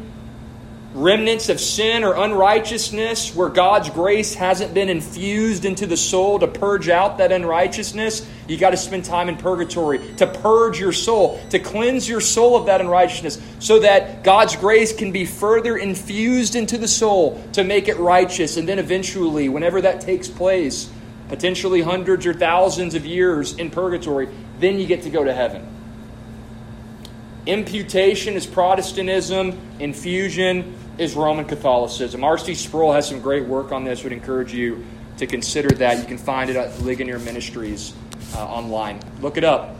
[0.95, 6.47] remnants of sin or unrighteousness where God's grace hasn't been infused into the soul to
[6.47, 11.41] purge out that unrighteousness, you got to spend time in purgatory to purge your soul,
[11.51, 16.55] to cleanse your soul of that unrighteousness, so that God's grace can be further infused
[16.55, 18.57] into the soul to make it righteous.
[18.57, 20.89] And then eventually, whenever that takes place,
[21.29, 24.29] potentially hundreds or thousands of years in purgatory,
[24.61, 25.74] then you get to go to heaven.
[27.47, 32.25] Imputation is Protestantism, infusion is Roman Catholicism.
[32.25, 32.55] R.C.
[32.55, 34.03] Sproul has some great work on this.
[34.03, 34.85] Would encourage you
[35.19, 35.99] to consider that.
[35.99, 37.93] You can find it at Ligonier Ministries
[38.35, 39.01] uh, online.
[39.21, 39.77] Look it up.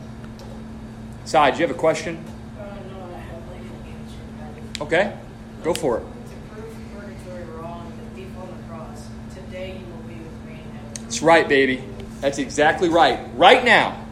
[1.25, 2.23] Sai, do you have a question?
[2.59, 4.83] Uh, no, I have like an answer.
[4.83, 5.17] Okay,
[5.63, 6.01] go for it.
[6.01, 10.53] To prove purgatory wrong, the thief on the cross, today you will be with me
[10.53, 10.93] in heaven.
[11.01, 11.83] That's right, baby.
[12.21, 13.27] That's exactly right.
[13.35, 14.05] Right now,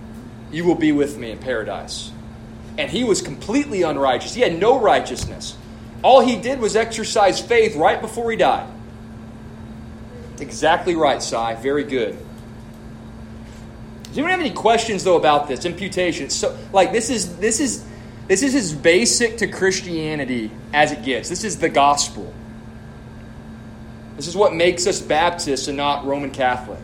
[0.52, 2.13] you will be with me in paradise.
[2.78, 4.34] And he was completely unrighteous.
[4.34, 5.56] He had no righteousness.
[6.02, 8.70] All he did was exercise faith right before he died.
[10.40, 11.56] Exactly right, Sai.
[11.56, 12.18] Very good.
[14.04, 16.30] Does anyone have any questions though about this imputation?
[16.30, 17.86] So, like, this is this is
[18.28, 21.30] this is as basic to Christianity as it gets.
[21.30, 22.34] This is the gospel.
[24.16, 26.84] This is what makes us Baptists and not Roman Catholic,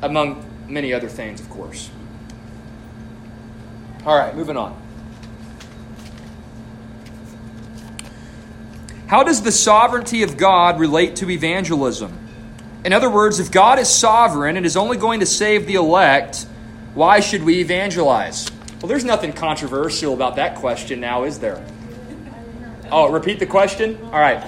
[0.00, 1.90] among many other things, of course.
[4.06, 4.80] All right, moving on.
[9.06, 12.16] How does the sovereignty of God relate to evangelism?
[12.84, 16.46] In other words, if God is sovereign and is only going to save the elect,
[16.94, 18.50] why should we evangelize?
[18.80, 21.64] Well, there's nothing controversial about that question now, is there?
[22.90, 23.98] Oh, repeat the question?
[24.04, 24.44] All right.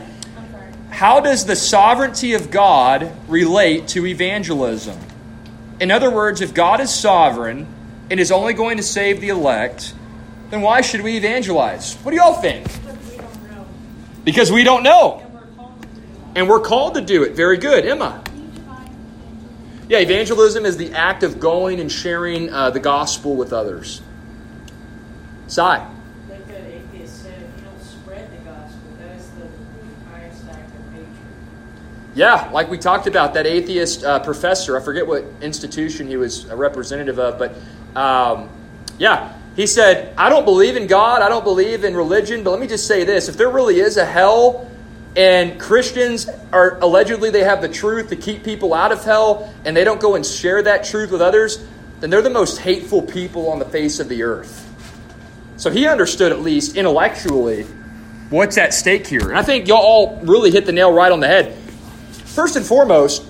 [0.90, 4.98] How does the sovereignty of God relate to evangelism?
[5.80, 7.66] In other words, if God is sovereign
[8.10, 9.94] and is only going to save the elect,
[10.50, 11.94] then why should we evangelize?
[11.96, 12.66] What do y'all think?
[12.66, 13.66] Because we don't know.
[14.24, 15.22] Because we don't know.
[15.24, 16.32] And we're called to do.
[16.34, 17.32] And we're called to do it.
[17.34, 17.86] Very good.
[17.86, 18.22] Emma.
[19.88, 24.02] Yeah, evangelism is the act of going and sharing uh, the gospel with others.
[25.48, 25.84] Sai.
[26.28, 29.48] Like that atheist said, if you don't spread the gospel, that is the
[30.12, 31.08] highest act of hatred.
[32.14, 36.44] Yeah, like we talked about, that atheist uh, professor, I forget what institution he was
[36.44, 37.56] a representative of, but
[37.96, 38.48] um,
[38.98, 42.60] yeah, he said, I don't believe in God, I don't believe in religion, but let
[42.60, 44.70] me just say this if there really is a hell,
[45.16, 49.76] and Christians are allegedly they have the truth to keep people out of hell, and
[49.76, 51.64] they don't go and share that truth with others,
[52.00, 54.66] then they're the most hateful people on the face of the earth.
[55.56, 57.64] So he understood, at least intellectually,
[58.30, 59.28] what's at stake here.
[59.28, 61.54] And I think y'all all really hit the nail right on the head.
[62.24, 63.24] First and foremost,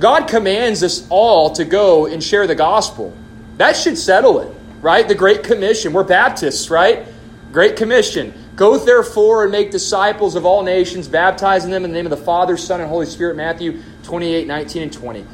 [0.00, 3.16] God commands us all to go and share the gospel.
[3.58, 5.06] That should settle it, right?
[5.06, 5.92] The Great Commission.
[5.92, 7.06] We're Baptists, right?
[7.52, 8.32] Great Commission.
[8.54, 12.24] Go therefore and make disciples of all nations, baptizing them in the name of the
[12.24, 13.36] Father, Son, and Holy Spirit.
[13.36, 15.26] Matthew 28, 19, and 20.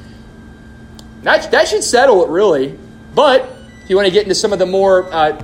[1.22, 2.78] That, that should settle it, really.
[3.14, 3.42] But
[3.82, 5.42] if you want to get into some of the more uh,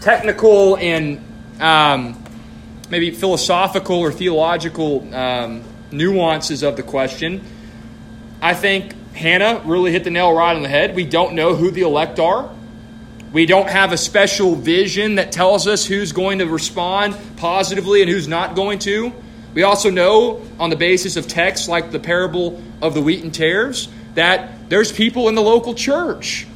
[0.00, 1.24] technical and
[1.60, 2.22] um,
[2.88, 7.44] maybe philosophical or theological um, nuances of the question,
[8.40, 10.94] I think Hannah really hit the nail right on the head.
[10.94, 12.50] We don't know who the elect are.
[13.32, 18.10] We don't have a special vision that tells us who's going to respond positively and
[18.10, 19.12] who's not going to.
[19.54, 23.32] We also know, on the basis of texts like the parable of the wheat and
[23.32, 26.46] tares, that there's people in the local church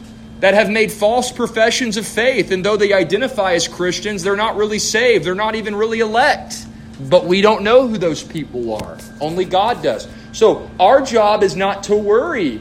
[0.40, 2.50] that have made false professions of faith.
[2.50, 5.24] And though they identify as Christians, they're not really saved.
[5.24, 6.66] They're not even really elect.
[7.00, 8.98] But we don't know who those people are.
[9.20, 10.08] Only God does.
[10.36, 12.60] So our job is not to worry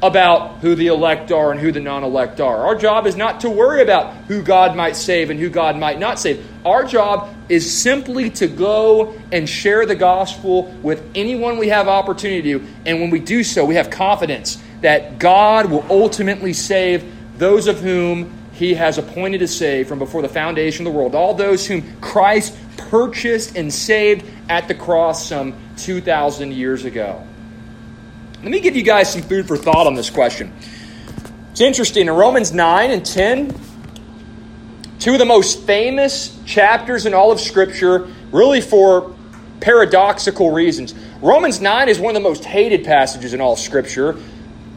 [0.00, 2.64] about who the elect are and who the non elect are.
[2.66, 5.98] Our job is not to worry about who God might save and who God might
[5.98, 6.46] not save.
[6.64, 12.60] Our job is simply to go and share the gospel with anyone we have opportunity
[12.60, 12.64] to.
[12.84, 17.80] And when we do so, we have confidence that God will ultimately save those of
[17.80, 21.16] whom he has appointed to save from before the foundation of the world.
[21.16, 27.26] All those whom Christ purchased and saved at the cross some 2,000 years ago.
[28.42, 30.52] Let me give you guys some food for thought on this question.
[31.50, 32.06] It's interesting.
[32.06, 33.54] In Romans 9 and 10,
[34.98, 39.16] two of the most famous chapters in all of Scripture, really for
[39.60, 40.94] paradoxical reasons.
[41.22, 44.16] Romans 9 is one of the most hated passages in all of Scripture.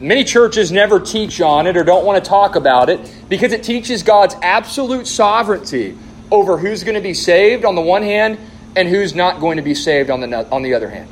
[0.00, 3.62] Many churches never teach on it or don't want to talk about it because it
[3.62, 5.98] teaches God's absolute sovereignty
[6.30, 8.38] over who's going to be saved on the one hand
[8.76, 11.08] and who's not going to be saved on the, on the other hand.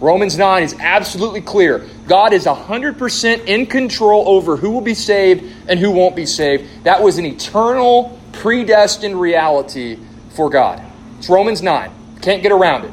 [0.00, 1.86] Romans 9 is absolutely clear.
[2.08, 6.84] God is 100% in control over who will be saved and who won't be saved.
[6.84, 9.98] That was an eternal, predestined reality
[10.30, 10.82] for God.
[11.18, 11.90] It's Romans 9.
[12.20, 12.92] Can't get around it.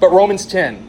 [0.00, 0.86] But Romans 10,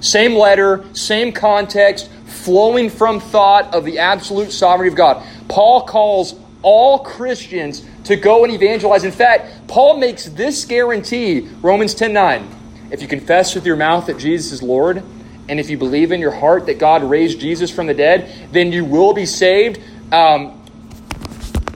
[0.00, 5.24] same letter, same context, flowing from thought of the absolute sovereignty of God.
[5.48, 9.04] Paul calls all Christians to go and evangelize.
[9.04, 12.48] In fact, Paul makes this guarantee, Romans 10 9.
[12.90, 15.00] If you confess with your mouth that Jesus is Lord,
[15.48, 18.72] and if you believe in your heart that God raised Jesus from the dead, then
[18.72, 19.80] you will be saved.
[20.12, 20.60] Um,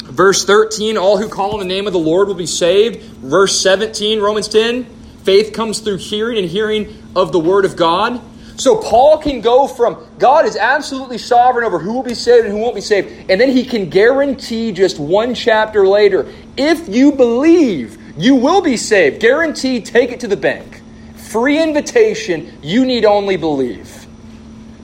[0.06, 3.00] verse 13, all who call on the name of the Lord will be saved.
[3.20, 4.86] Verse 17, Romans 10,
[5.22, 8.20] faith comes through hearing, and hearing of the word of God.
[8.56, 12.54] So Paul can go from God is absolutely sovereign over who will be saved and
[12.54, 17.12] who won't be saved, and then he can guarantee just one chapter later if you
[17.12, 19.20] believe, you will be saved.
[19.20, 20.82] Guarantee, take it to the bank.
[21.16, 24.06] Free invitation, you need only believe.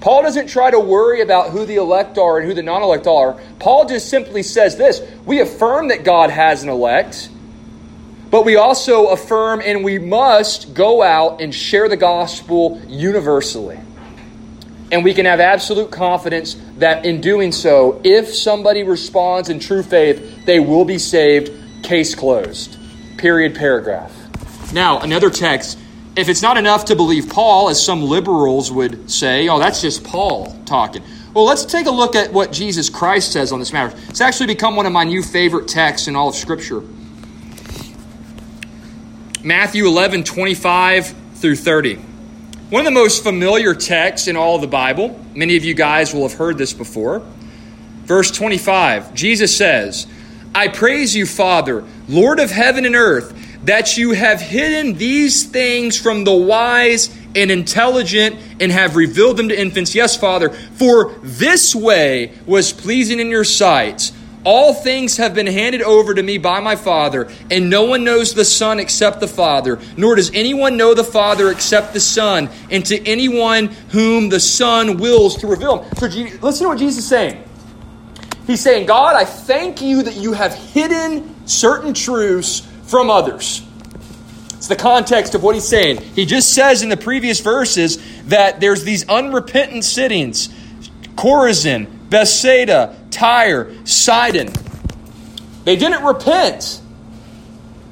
[0.00, 3.06] Paul doesn't try to worry about who the elect are and who the non elect
[3.06, 3.38] are.
[3.58, 7.28] Paul just simply says this We affirm that God has an elect,
[8.30, 13.78] but we also affirm and we must go out and share the gospel universally.
[14.92, 19.82] And we can have absolute confidence that in doing so, if somebody responds in true
[19.82, 21.52] faith, they will be saved.
[21.84, 22.76] Case closed.
[23.16, 24.12] Period, paragraph.
[24.72, 25.78] Now, another text
[26.16, 30.02] if it's not enough to believe Paul, as some liberals would say, oh, that's just
[30.02, 31.02] Paul talking.
[31.34, 33.96] Well, let's take a look at what Jesus Christ says on this matter.
[34.08, 36.82] It's actually become one of my new favorite texts in all of Scripture.
[39.42, 42.00] Matthew 11, 25 through 30.
[42.70, 45.18] One of the most familiar texts in all the Bible.
[45.34, 47.20] Many of you guys will have heard this before.
[48.04, 50.06] Verse 25, Jesus says,
[50.54, 56.00] I praise you, Father, Lord of heaven and earth that you have hidden these things
[56.00, 59.92] from the wise and intelligent and have revealed them to infants.
[59.92, 64.12] Yes, Father, for this way was pleasing in your sight.
[64.44, 68.32] All things have been handed over to me by my Father, and no one knows
[68.32, 72.84] the Son except the Father, nor does anyone know the Father except the Son, and
[72.86, 75.96] to anyone whom the Son wills to reveal him.
[75.96, 77.44] So, listen to what Jesus is saying.
[78.46, 83.62] He's saying, God, I thank you that you have hidden certain truths from others.
[84.54, 86.02] It's the context of what he's saying.
[86.14, 90.48] He just says in the previous verses that there's these unrepentant sittings
[91.14, 94.52] Chorazin, Bethsaida, Tyre, Sidon.
[95.64, 96.80] They didn't repent,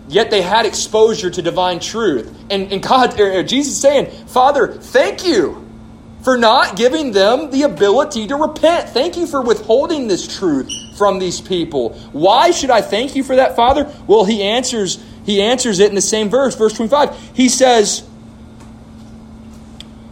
[0.09, 2.35] yet they had exposure to divine truth.
[2.51, 5.65] And, and God, er, er, Jesus is saying, Father, thank you
[6.23, 8.89] for not giving them the ability to repent.
[8.89, 11.91] Thank you for withholding this truth from these people.
[12.13, 13.95] Why should I thank you for that, Father?
[14.07, 17.33] Well, he answers he answers it in the same verse, verse 25.
[17.35, 18.03] He says,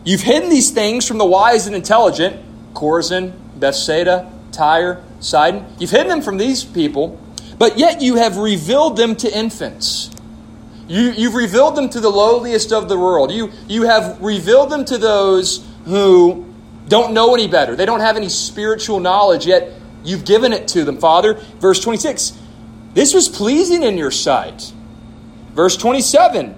[0.05, 2.37] You've hidden these things from the wise and intelligent,
[2.75, 5.66] Chorazin, Bethsaida, Tyre, Sidon.
[5.79, 7.21] You've hidden them from these people,
[7.59, 10.11] but yet you have revealed them to infants.
[10.88, 13.33] You, you've revealed them to the lowliest of the world.
[13.33, 16.47] You, you have revealed them to those who
[16.88, 17.75] don't know any better.
[17.75, 19.73] They don't have any spiritual knowledge, yet
[20.05, 21.35] you've given it to them, Father.
[21.59, 22.38] Verse 26
[22.95, 24.73] This was pleasing in your sight.
[25.55, 26.55] Verse 27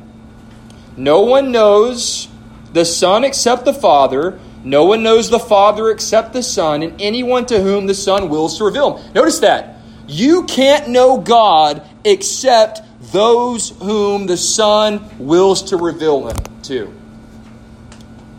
[0.97, 2.29] No one knows
[2.73, 4.39] the Son except the Father.
[4.65, 8.59] No one knows the Father except the Son, and anyone to whom the Son wills
[8.59, 9.13] to reveal him.
[9.15, 9.77] Notice that.
[10.07, 16.93] You can't know God except those whom the Son wills to reveal him to.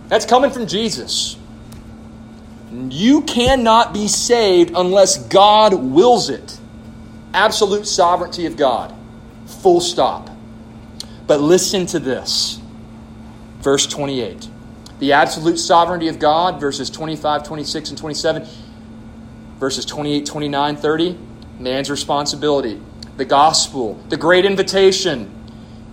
[0.08, 1.38] That's coming from Jesus.
[2.72, 6.60] You cannot be saved unless God wills it.
[7.34, 8.94] Absolute sovereignty of God.
[9.62, 10.30] Full stop.
[11.28, 12.60] But listen to this.
[13.60, 14.50] Verse 28.
[15.00, 18.48] The absolute sovereignty of God, verses 25, 26, and 27.
[19.58, 21.18] Verses 28, 29, 30.
[21.60, 22.82] Man's responsibility.
[23.18, 23.96] The gospel.
[24.10, 25.34] The great invitation.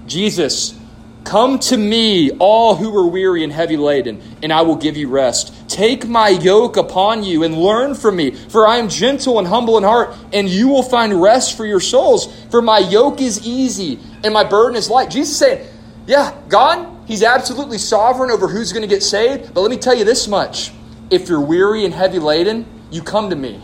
[0.07, 0.79] Jesus
[1.27, 5.09] Come to me, all who are weary and heavy laden, and I will give you
[5.09, 5.53] rest.
[5.69, 9.77] Take my yoke upon you and learn from me, for I am gentle and humble
[9.77, 12.33] in heart, and you will find rest for your souls.
[12.53, 15.11] For my yoke is easy and my burden is light.
[15.11, 15.66] Jesus saying,
[16.07, 19.95] Yeah, God, He's absolutely sovereign over who's going to get saved, but let me tell
[19.95, 20.73] you this much.
[21.11, 23.61] If you're weary and heavy laden, you come to me.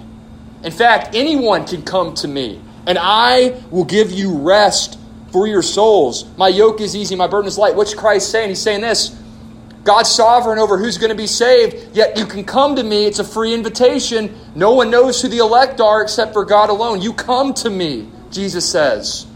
[0.62, 4.98] In fact, anyone can come to me, and I will give you rest
[5.32, 6.24] for your souls.
[6.36, 7.74] My yoke is easy, my burden is light.
[7.74, 8.50] What's Christ saying?
[8.50, 9.18] He's saying this
[9.82, 13.06] God's sovereign over who's going to be saved, yet you can come to me.
[13.06, 14.38] It's a free invitation.
[14.54, 17.00] No one knows who the elect are except for God alone.
[17.00, 19.26] You come to me, Jesus says.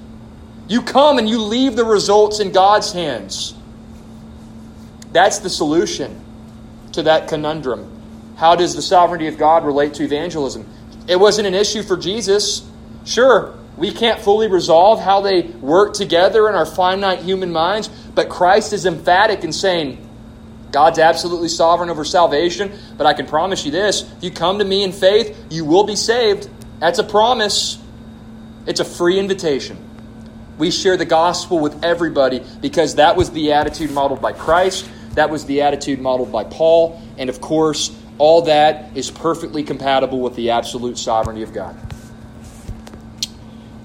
[0.69, 3.56] You come and you leave the results in God's hands.
[5.17, 6.23] That's the solution
[6.93, 7.91] to that conundrum.
[8.37, 10.69] How does the sovereignty of God relate to evangelism?
[11.09, 12.69] It wasn't an issue for Jesus.
[13.07, 18.29] Sure, we can't fully resolve how they work together in our finite human minds, but
[18.29, 20.07] Christ is emphatic in saying,
[20.71, 24.67] God's absolutely sovereign over salvation, but I can promise you this if you come to
[24.67, 26.47] me in faith, you will be saved.
[26.79, 27.83] That's a promise,
[28.67, 29.79] it's a free invitation.
[30.59, 34.87] We share the gospel with everybody because that was the attitude modeled by Christ,
[35.17, 37.03] that was the attitude modeled by Paul.
[37.19, 41.77] And of course, all that is perfectly compatible with the absolute sovereignty of God.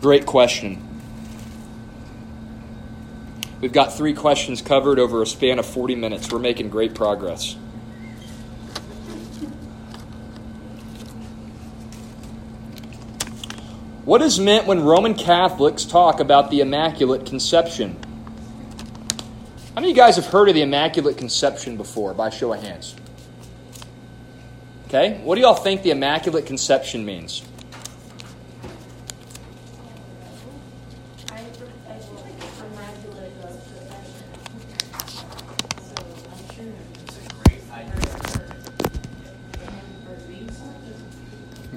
[0.01, 0.87] Great question.
[3.61, 6.31] We've got three questions covered over a span of 40 minutes.
[6.31, 7.55] We're making great progress.
[14.03, 17.95] What is meant when Roman Catholics talk about the Immaculate Conception?
[19.73, 22.61] How many of you guys have heard of the Immaculate Conception before, by show of
[22.61, 22.93] hands?
[24.87, 27.41] Okay, what do y'all think the Immaculate Conception means?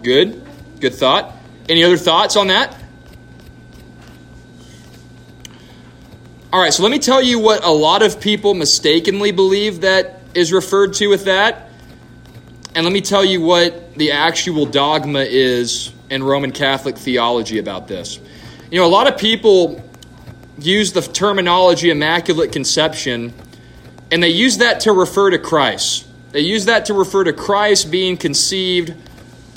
[0.02, 0.44] Good.
[0.80, 1.32] Good thought.
[1.68, 2.76] Any other thoughts on that?
[6.54, 10.20] All right, so let me tell you what a lot of people mistakenly believe that
[10.34, 11.68] is referred to with that.
[12.76, 17.88] And let me tell you what the actual dogma is in Roman Catholic theology about
[17.88, 18.20] this.
[18.70, 19.82] You know, a lot of people
[20.56, 23.34] use the terminology Immaculate Conception,
[24.12, 26.06] and they use that to refer to Christ.
[26.30, 28.94] They use that to refer to Christ being conceived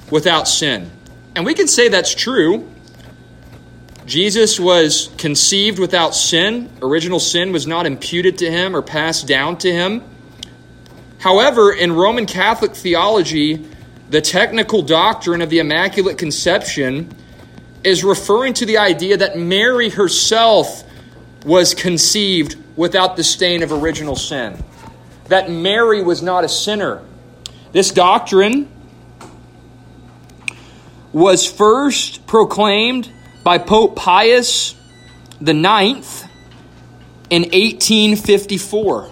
[0.09, 0.89] without sin.
[1.35, 2.67] And we can say that's true.
[4.07, 6.71] Jesus was conceived without sin.
[6.81, 10.01] Original sin was not imputed to him or passed down to him.
[11.19, 13.67] However, in Roman Catholic theology,
[14.09, 17.13] the technical doctrine of the Immaculate Conception
[17.83, 20.85] is referring to the idea that Mary herself
[21.45, 24.63] was conceived without the stain of original sin,
[25.25, 27.03] that Mary was not a sinner.
[27.73, 28.69] This doctrine
[31.11, 33.11] was first proclaimed
[33.47, 34.75] by Pope Pius
[35.39, 36.23] the Ninth
[37.29, 39.09] in 1854.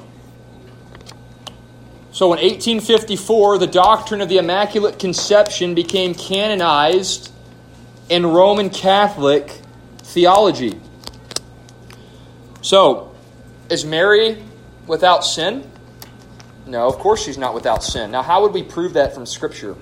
[2.12, 7.32] So in 1854, the doctrine of the Immaculate Conception became canonized
[8.10, 9.62] in Roman Catholic
[10.00, 10.82] theology.
[12.60, 13.16] So,
[13.70, 14.44] is Mary
[14.86, 15.72] without sin?
[16.66, 18.12] No, of course she's not without sin.
[18.12, 19.78] Now, how would we prove that from Scripture?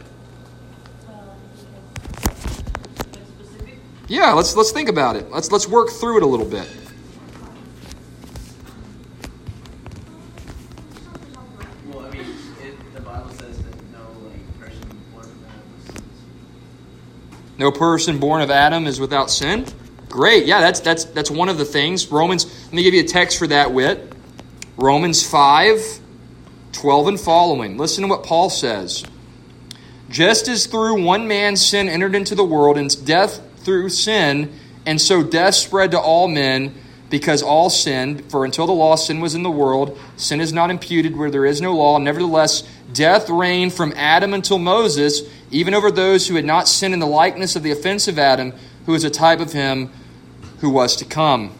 [1.07, 1.15] Um,
[2.99, 3.09] okay.
[3.11, 3.79] Get specific.
[4.07, 5.31] Yeah, let's let's think about it.
[5.31, 6.67] Let's let's work through it a little bit.
[11.87, 12.25] Well, I mean,
[12.61, 14.81] it, the Bible says that no like person
[15.13, 16.03] born from Adam.
[17.57, 19.65] No person born of Adam is without sin.
[20.09, 20.47] Great.
[20.47, 22.11] Yeah, that's that's that's one of the things.
[22.11, 24.11] Romans, let me give you a text for that Witt.
[24.75, 25.99] Romans 5,
[26.73, 27.77] 12 and following.
[27.77, 29.05] Listen to what Paul says.
[30.09, 34.53] Just as through one man's sin entered into the world, and death through sin,
[34.85, 36.75] and so death spread to all men
[37.09, 38.29] because all sinned.
[38.31, 39.99] For until the law, sin was in the world.
[40.17, 41.99] Sin is not imputed where there is no law.
[41.99, 46.99] Nevertheless, death reigned from Adam until Moses, even over those who had not sinned in
[46.99, 48.53] the likeness of the offensive Adam,
[48.85, 49.91] who is a type of him
[50.59, 51.53] who was to come.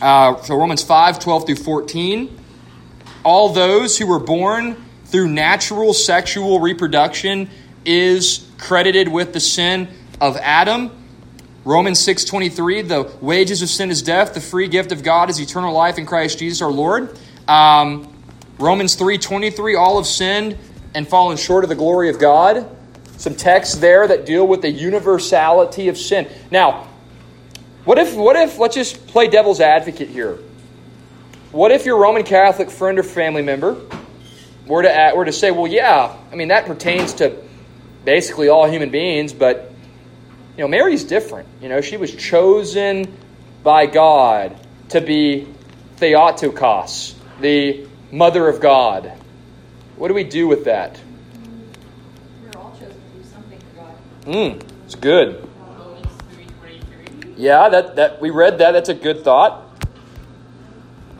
[0.00, 2.38] Uh, so Romans 5, 12 through 14.
[3.24, 7.50] All those who were born through natural sexual reproduction
[7.84, 9.88] is credited with the sin
[10.20, 10.90] of Adam.
[11.64, 15.72] Romans 6:23, the wages of sin is death, the free gift of God is eternal
[15.72, 17.16] life in Christ Jesus our Lord.
[17.46, 18.08] Um,
[18.58, 20.58] Romans 3:23, all have sinned
[20.94, 22.66] and fallen short of the glory of God.
[23.16, 26.26] Some texts there that deal with the universality of sin.
[26.50, 26.88] Now,
[27.84, 30.38] what if what if let's just play devil's advocate here.
[31.52, 33.76] What if your Roman Catholic friend or family member
[34.66, 37.36] were to were to say, well, yeah, I mean that pertains to
[38.04, 39.71] basically all human beings, but
[40.56, 41.48] you know, Mary's different.
[41.60, 43.16] You know, she was chosen
[43.62, 44.56] by God
[44.90, 45.48] to be
[45.96, 49.12] Theotokos, the mother of God.
[49.96, 51.00] What do we do with that?
[52.42, 54.60] We're all chosen to do something for God.
[54.60, 55.48] Hmm, it's good.
[57.36, 58.72] Yeah, that, that we read that.
[58.72, 59.66] That's a good thought.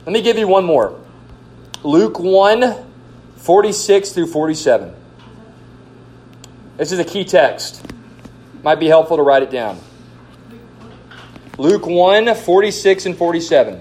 [0.05, 1.01] Let me give you one more.
[1.83, 2.74] Luke 1,
[3.37, 4.95] 46 through 47.
[6.76, 7.91] This is a key text.
[8.63, 9.79] Might be helpful to write it down.
[11.59, 13.81] Luke 1, 46 and 47.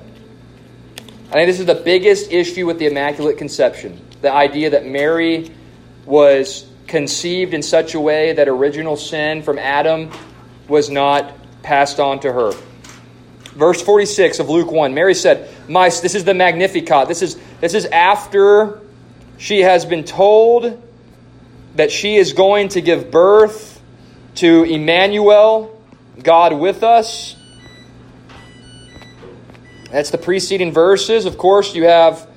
[1.29, 4.01] I think this is the biggest issue with the Immaculate Conception.
[4.21, 5.51] The idea that Mary
[6.05, 10.11] was conceived in such a way that original sin from Adam
[10.67, 12.51] was not passed on to her.
[13.53, 14.93] Verse 46 of Luke 1.
[14.93, 17.07] Mary said, My this is the Magnificat.
[17.07, 18.81] This is this is after
[19.37, 20.81] she has been told
[21.75, 23.70] that she is going to give birth
[24.35, 25.81] to Emmanuel,
[26.21, 27.35] God with us.
[29.91, 31.25] That's the preceding verses.
[31.25, 32.27] Of course, you have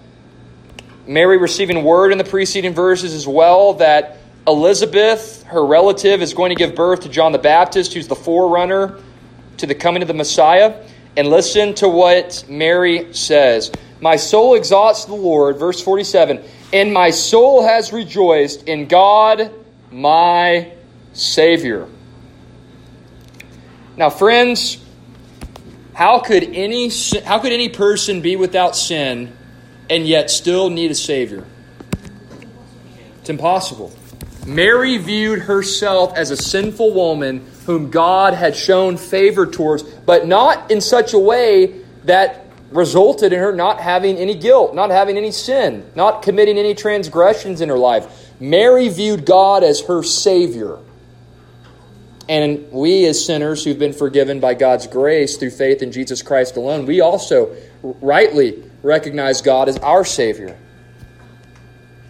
[1.07, 6.51] Mary receiving word in the preceding verses as well that Elizabeth, her relative, is going
[6.51, 8.99] to give birth to John the Baptist, who's the forerunner
[9.59, 10.85] to the coming of the Messiah.
[11.17, 13.71] And listen to what Mary says
[14.01, 16.43] My soul exalts the Lord, verse 47,
[16.73, 19.51] and my soul has rejoiced in God,
[19.93, 20.73] my
[21.15, 21.89] Savior.
[23.97, 24.85] Now, friends,
[25.95, 26.91] how could any
[27.25, 29.33] how could any person be without sin
[29.89, 31.45] and yet still need a savior?
[33.21, 33.93] It's impossible.
[34.45, 40.71] Mary viewed herself as a sinful woman whom God had shown favor towards, but not
[40.71, 45.31] in such a way that resulted in her not having any guilt, not having any
[45.31, 48.33] sin, not committing any transgressions in her life.
[48.41, 50.79] Mary viewed God as her Savior.
[52.29, 56.57] And we, as sinners who've been forgiven by God's grace through faith in Jesus Christ
[56.57, 60.57] alone, we also rightly recognize God as our Savior.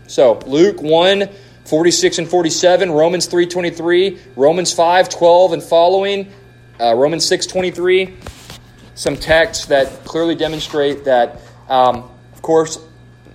[0.06, 1.28] So, Luke 1
[1.64, 6.30] 46 and 47, Romans 3 23, Romans 5 12 and following,
[6.78, 8.14] uh, Romans 6 23.
[8.94, 12.78] Some texts that clearly demonstrate that, um, of course,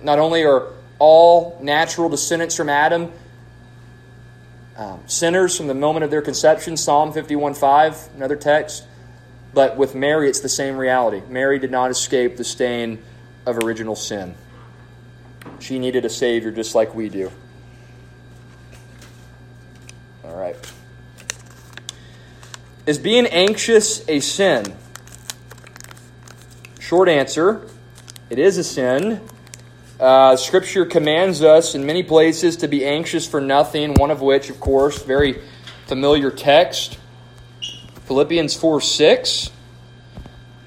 [0.02, 0.68] not only are
[0.98, 3.12] all natural descendants from Adam
[4.80, 8.84] um, sinners from the moment of their conception, Psalm 51 5, another text.
[9.52, 11.22] But with Mary, it's the same reality.
[11.28, 13.02] Mary did not escape the stain
[13.44, 14.34] of original sin.
[15.58, 17.30] She needed a Savior just like we do.
[20.24, 20.56] All right.
[22.86, 24.74] Is being anxious a sin?
[26.78, 27.68] Short answer
[28.30, 29.20] it is a sin.
[30.00, 34.48] Uh, scripture commands us in many places to be anxious for nothing, one of which,
[34.48, 35.38] of course, very
[35.86, 36.98] familiar text
[38.06, 39.50] Philippians 4 6.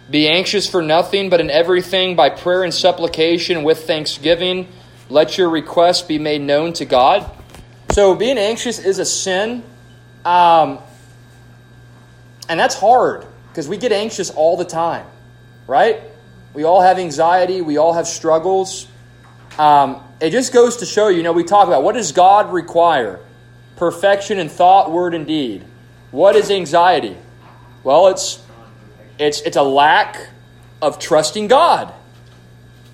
[0.10, 4.68] Be anxious for nothing, but in everything by prayer and supplication with thanksgiving,
[5.10, 7.30] let your requests be made known to God.
[7.90, 9.64] So, being anxious is a sin.
[10.24, 10.78] Um,
[12.48, 15.08] and that's hard because we get anxious all the time,
[15.66, 16.02] right?
[16.54, 18.88] We all have anxiety, we all have struggles.
[19.58, 22.52] Um, it just goes to show you, you know, we talk about what does God
[22.52, 23.20] require?
[23.76, 25.64] Perfection in thought, word, and deed.
[26.12, 27.18] What is anxiety?
[27.84, 28.42] Well, it's
[29.20, 30.30] it's it's a lack
[30.82, 31.94] of trusting God.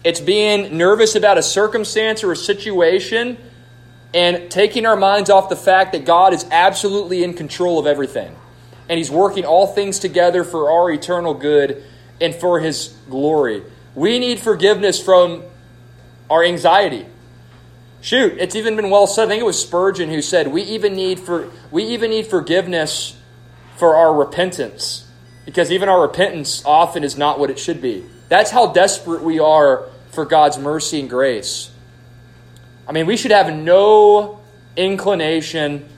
[0.03, 3.37] It's being nervous about a circumstance or a situation
[4.13, 8.35] and taking our minds off the fact that God is absolutely in control of everything.
[8.87, 11.83] And He's working all things together for our eternal good
[12.19, 13.61] and for His glory.
[13.93, 15.43] We need forgiveness from
[16.29, 17.05] our anxiety.
[18.01, 19.25] Shoot, it's even been well said.
[19.25, 23.15] I think it was Spurgeon who said, "We even need for we even need forgiveness
[23.75, 25.05] for our repentance,
[25.45, 29.39] because even our repentance often is not what it should be." That's how desperate we
[29.39, 31.71] are for God's mercy and grace.
[32.87, 34.39] I mean, we should have no
[34.77, 35.89] inclination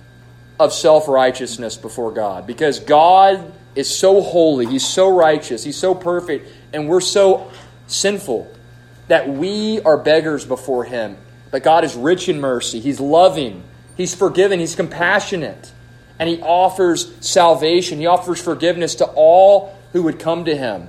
[0.60, 5.94] of self righteousness before God because God is so holy, He's so righteous, He's so
[5.94, 7.52] perfect, and we're so
[7.88, 8.52] sinful
[9.12, 11.18] that we are beggars before Him.
[11.52, 13.62] But God is rich in mercy, He's loving,
[13.98, 15.74] He's forgiving, He's compassionate,
[16.18, 20.88] and He offers salvation, He offers forgiveness to all who would come to Him.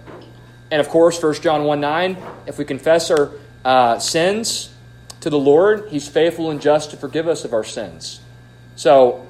[0.70, 2.16] And of course, 1 John 1 9,
[2.47, 3.33] if we confess our
[3.64, 4.73] uh, sins
[5.23, 8.20] to the Lord, He's faithful and just to forgive us of our sins.
[8.77, 9.27] So,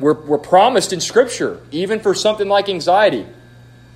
[0.00, 3.26] we're, we're promised in Scripture, even for something like anxiety.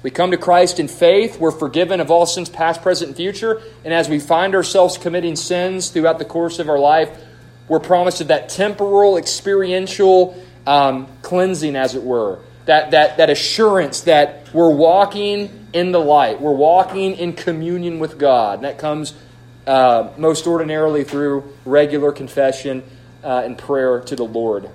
[0.03, 3.61] We come to Christ in faith, we're forgiven of all sins past, present, and future.
[3.85, 7.11] And as we find ourselves committing sins throughout the course of our life,
[7.69, 12.41] we're promised that temporal, experiential um, cleansing, as it were.
[12.67, 18.19] That, that, that assurance that we're walking in the light, we're walking in communion with
[18.19, 18.59] God.
[18.59, 19.15] And that comes
[19.67, 22.83] uh, most ordinarily through regular confession
[23.23, 24.71] uh, and prayer to the Lord.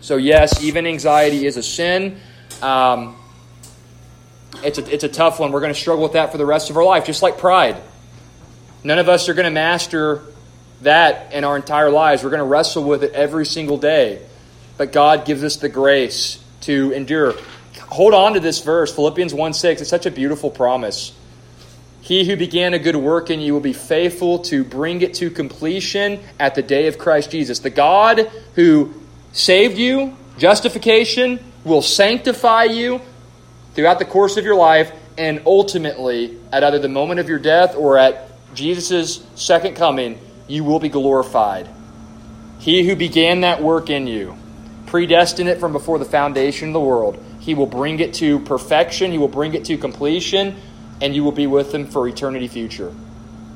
[0.00, 2.20] So, yes, even anxiety is a sin.
[2.60, 3.16] Um,
[4.62, 5.52] it's a, it's a tough one.
[5.52, 7.76] We're going to struggle with that for the rest of our life, just like pride.
[8.84, 10.22] None of us are going to master
[10.82, 12.22] that in our entire lives.
[12.22, 14.20] We're going to wrestle with it every single day.
[14.76, 17.34] But God gives us the grace to endure.
[17.88, 19.80] Hold on to this verse, Philippians 1 6.
[19.80, 21.12] It's such a beautiful promise.
[22.00, 25.30] He who began a good work in you will be faithful to bring it to
[25.30, 27.60] completion at the day of Christ Jesus.
[27.60, 28.92] The God who
[29.32, 33.00] saved you, justification, will sanctify you,
[33.74, 37.74] throughout the course of your life, and ultimately, at either the moment of your death
[37.74, 40.18] or at Jesus' second coming,
[40.48, 41.68] you will be glorified.
[42.58, 44.36] He who began that work in you,
[44.86, 49.10] predestined it from before the foundation of the world, he will bring it to perfection,
[49.10, 50.56] he will bring it to completion,
[51.00, 52.94] and you will be with him for eternity future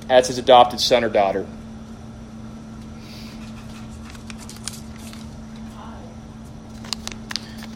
[0.08, 1.46] as his adopted son or daughter.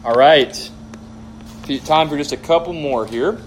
[0.03, 0.71] All right
[1.79, 3.39] time for just a couple more here.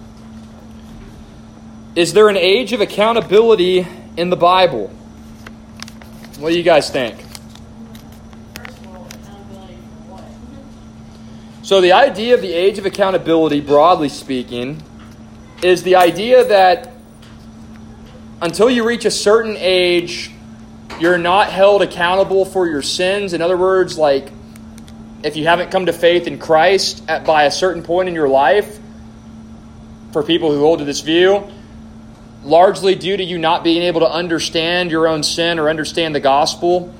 [1.94, 4.88] Is there an age of accountability in the Bible?
[6.38, 7.24] What do you guys think?
[11.62, 14.82] So, the idea of the age of accountability, broadly speaking,
[15.62, 16.92] is the idea that
[18.42, 20.30] until you reach a certain age,
[21.00, 23.32] you're not held accountable for your sins.
[23.32, 24.30] In other words, like
[25.24, 28.28] if you haven't come to faith in Christ at, by a certain point in your
[28.28, 28.78] life,
[30.12, 31.50] for people who hold to this view,
[32.44, 36.20] largely due to you not being able to understand your own sin or understand the
[36.20, 36.94] gospel,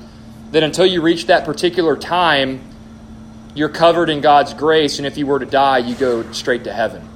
[0.51, 2.61] that until you reach that particular time,
[3.53, 6.73] you're covered in God's grace, and if you were to die, you go straight to
[6.73, 7.07] heaven.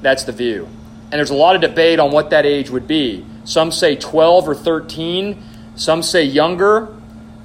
[0.00, 0.66] That's the view.
[1.10, 3.26] And there's a lot of debate on what that age would be.
[3.44, 5.42] Some say 12 or 13,
[5.74, 6.88] some say younger.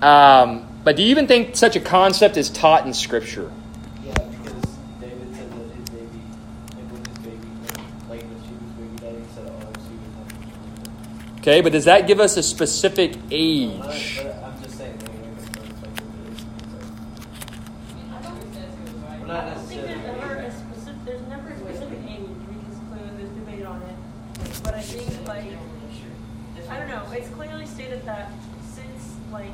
[0.01, 3.51] Um, but do you even think such a concept is taught in Scripture?
[4.05, 4.63] Yeah, because
[4.99, 6.21] David said that his baby,
[6.75, 7.47] like when his baby,
[8.09, 12.19] like when she was baby daddy, said, oh, she was Okay, but does that give
[12.19, 14.19] us a specific age?
[14.23, 15.95] but I'm just saying, like, like, it's like, it's like,
[18.13, 18.39] I don't
[19.19, 19.93] We're I not don't think necessarily.
[19.93, 23.95] there's ever a specific, there's never a specific age because clearly there's debate on it.
[24.63, 25.45] But I think like,
[26.69, 28.31] I don't know, it's clearly stated that
[28.73, 29.51] since like,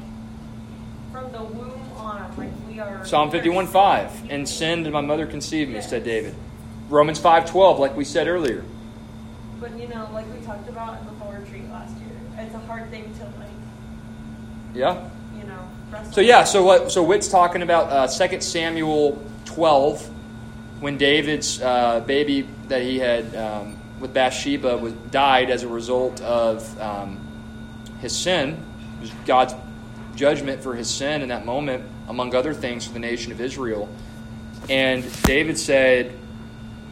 [1.19, 3.05] from the womb on, like we are.
[3.05, 4.29] Psalm 51 5.
[4.29, 6.35] And sin did my mother conceive me, said David.
[6.89, 8.63] Romans 5 12, like we said earlier.
[9.59, 12.59] But you know, like we talked about in the fall retreat last year, it's a
[12.59, 13.49] hard thing to like,
[14.75, 15.09] Yeah?
[15.37, 15.67] you know.
[16.11, 16.91] So yeah, so what?
[16.91, 20.01] So Witt's talking about uh, 2 Samuel twelve,
[20.79, 26.21] when David's uh, baby that he had um, with Bathsheba was died as a result
[26.21, 27.19] of um,
[28.01, 28.63] his sin.
[28.97, 29.53] It was God's
[30.17, 33.87] judgment for his sin in that moment, among other things, for the nation of Israel.
[34.69, 36.11] And David said,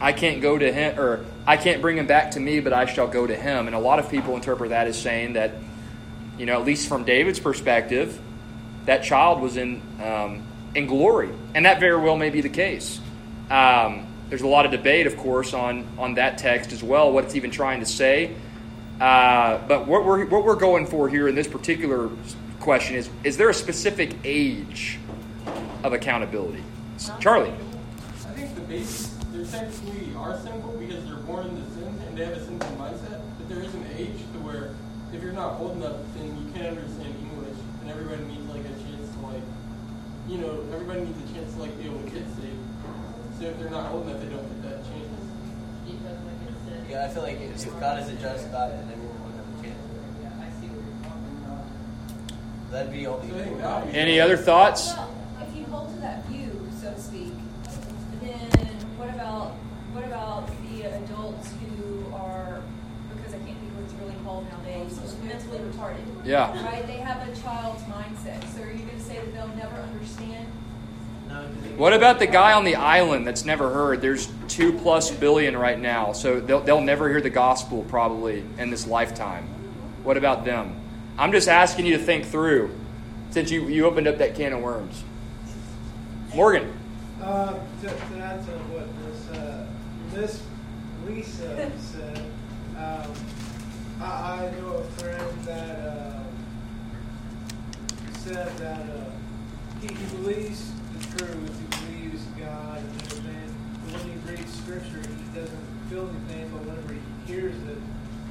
[0.00, 2.86] "I can't go to him, or I can't bring him back to me, but I
[2.86, 5.50] shall go to him." And a lot of people interpret that as saying that,
[6.38, 8.18] you know, at least from David's perspective
[8.86, 10.42] that child was in um,
[10.74, 13.00] in glory, and that very well may be the case.
[13.50, 17.24] Um, there's a lot of debate, of course, on on that text as well, what
[17.24, 18.34] it's even trying to say.
[19.00, 22.08] Uh, but what we're what we're going for here in this particular
[22.66, 24.98] question is: is there a specific age
[25.84, 26.64] of accountability?
[27.20, 27.54] Charlie,
[28.26, 32.24] I think the babies, they technically are sinful because they're born into sin and they
[32.26, 33.22] have a sinful mindset.
[33.38, 34.74] But there is an age to where
[35.14, 38.74] if you're not old enough, then you can't understand English, and everybody needs like a
[38.82, 39.46] chance to like,
[40.26, 42.66] you know, everybody needs a chance to like be able to get saved.
[43.38, 45.22] So if they're not old enough, they don't get that chance.
[46.90, 49.62] Yeah, I feel like if God is a just God and everyone would have a
[49.62, 49.86] chance,
[52.70, 53.28] that'd be only.
[53.30, 54.94] So I think that would any other thoughts?
[54.94, 55.10] Well,
[55.48, 57.32] if you hold to that view, so to speak,
[58.22, 58.48] then
[58.96, 59.52] what about,
[59.92, 62.60] what about the adults who are,
[63.16, 66.04] because I can't think of what it's really called nowadays, mentally retarded?
[66.24, 66.64] Yeah.
[66.64, 70.46] Right, they have a child's mindset, so are you gonna say that they'll never understand?
[71.28, 74.00] No, 'cause What about the guy on the island that's never heard?
[74.00, 78.70] There's two plus billion right now, so they'll, they'll never hear the gospel probably in
[78.70, 79.44] this lifetime.
[80.04, 80.76] What about them?
[81.18, 82.70] I'm just asking you to think through
[83.30, 85.04] since you, you opened up that can of worms.
[86.34, 86.72] Morgan.
[87.22, 89.66] Uh, to, to add to what Miss, uh,
[90.14, 90.42] Miss
[91.06, 92.18] Lisa said,
[92.76, 93.12] um,
[94.00, 96.22] I, I know a friend that uh,
[98.18, 99.10] said that uh,
[99.80, 103.54] he, believes the truth, he believes God and everything,
[103.84, 107.78] but when he reads scripture, he doesn't feel anything, but whenever he hears it,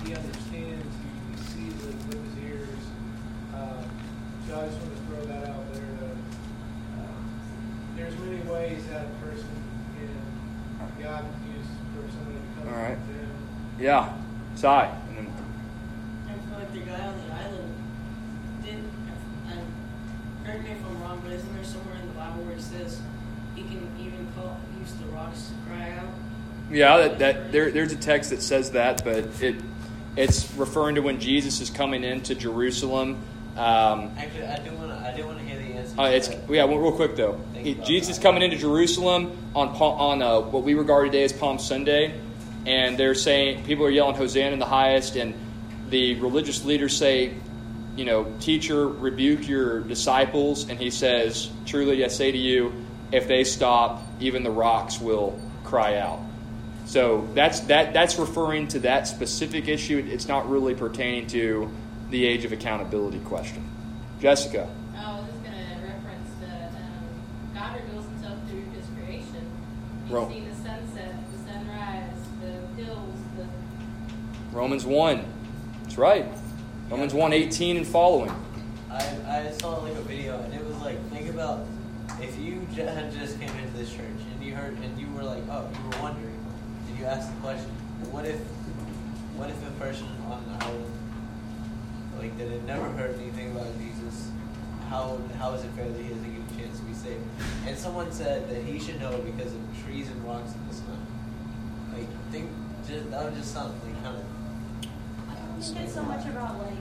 [0.05, 2.83] he understands, he, he sees it with his ears.
[3.53, 3.83] Uh,
[4.55, 5.83] so I just want to throw that out there.
[5.99, 6.15] That,
[6.95, 7.19] uh,
[7.97, 9.47] there's many ways that a person
[9.97, 12.95] can God can use for somebody to come All right.
[12.95, 13.31] to him.
[13.79, 14.13] Yeah.
[14.55, 14.97] Sigh.
[15.09, 15.33] And then-
[16.27, 17.73] I feel like the guy on the island
[18.63, 18.83] did,
[19.49, 19.61] and
[20.45, 23.01] correct me if I'm wrong, but isn't there somewhere in the Bible where it says
[23.55, 26.13] he can even call, use the rocks to cry out?
[26.71, 29.55] Yeah, that, that there, there's a text that says that, but it
[30.15, 33.17] it's referring to when Jesus is coming into Jerusalem.
[33.55, 34.97] Um, Actually, I do want to.
[34.97, 35.99] I do want to hear the answer.
[35.99, 36.49] Uh, it's that.
[36.49, 37.39] yeah, well, real quick though.
[37.53, 37.75] He.
[37.75, 42.19] Jesus is coming into Jerusalem on on uh, what we regard today as Palm Sunday,
[42.65, 45.33] and they're saying people are yelling Hosanna in the highest, and
[45.89, 47.33] the religious leaders say,
[47.95, 52.73] you know, teacher, rebuke your disciples, and he says, truly I say to you,
[53.13, 56.19] if they stop, even the rocks will cry out.
[56.85, 60.05] So that's that that's referring to that specific issue.
[60.11, 61.71] It's not really pertaining to
[62.09, 63.67] the age of accountability question.
[64.19, 64.69] Jessica.
[64.95, 69.51] Oh, I was going to reference that um, God reveals himself through his creation.
[70.07, 73.45] You Ro- see the sunset, the sunrise, the hills, the
[74.55, 75.25] Romans 1.
[75.83, 76.25] That's right.
[76.89, 78.31] Romans 1 18 and following.
[78.91, 78.97] I,
[79.27, 81.65] I saw like a video and it was like think about
[82.21, 83.99] if you ju- had just came into this church
[84.33, 86.39] and you heard and you were like, oh, you were wondering,
[86.87, 87.69] and you asked the question,
[88.11, 88.39] what if,
[89.35, 90.85] what if a person on the island,
[92.19, 94.29] like that had never heard anything about Jesus,
[94.89, 97.23] how how is it fair that he doesn't get a chance to be saved?
[97.67, 100.97] And someone said that he should know because of trees and rocks in the snow.
[101.93, 102.49] Like, think
[102.87, 104.23] just, that would just sound like kind of.
[105.29, 106.77] I don't think it's so much about like,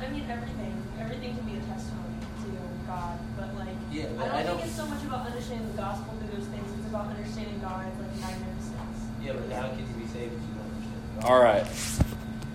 [0.00, 0.74] I mean everything.
[1.00, 2.48] Everything can be a testimony to
[2.86, 5.02] God, but like, Yeah, but I but don't I think don't- think it's so much
[5.04, 6.66] about understanding the gospel through those things.
[6.78, 8.98] It's about understanding God like magnificence.
[9.22, 11.20] Yeah, but how can you be saved if you don't understand?
[11.20, 11.30] God?
[11.30, 11.66] All right.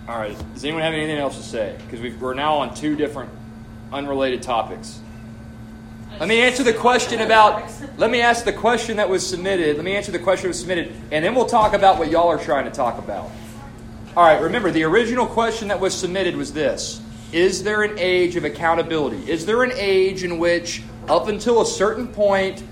[0.09, 0.35] All right.
[0.55, 1.77] Does anyone have anything else to say?
[1.85, 3.29] Because we're now on two different
[3.93, 4.99] unrelated topics.
[6.19, 7.71] Let me answer the question about.
[7.95, 9.75] Let me ask the question that was submitted.
[9.75, 12.27] Let me answer the question that was submitted, and then we'll talk about what y'all
[12.27, 13.29] are trying to talk about.
[14.17, 14.41] All right.
[14.41, 17.01] Remember, the original question that was submitted was this:
[17.31, 19.29] Is there an age of accountability?
[19.29, 22.63] Is there an age in which, up until a certain point,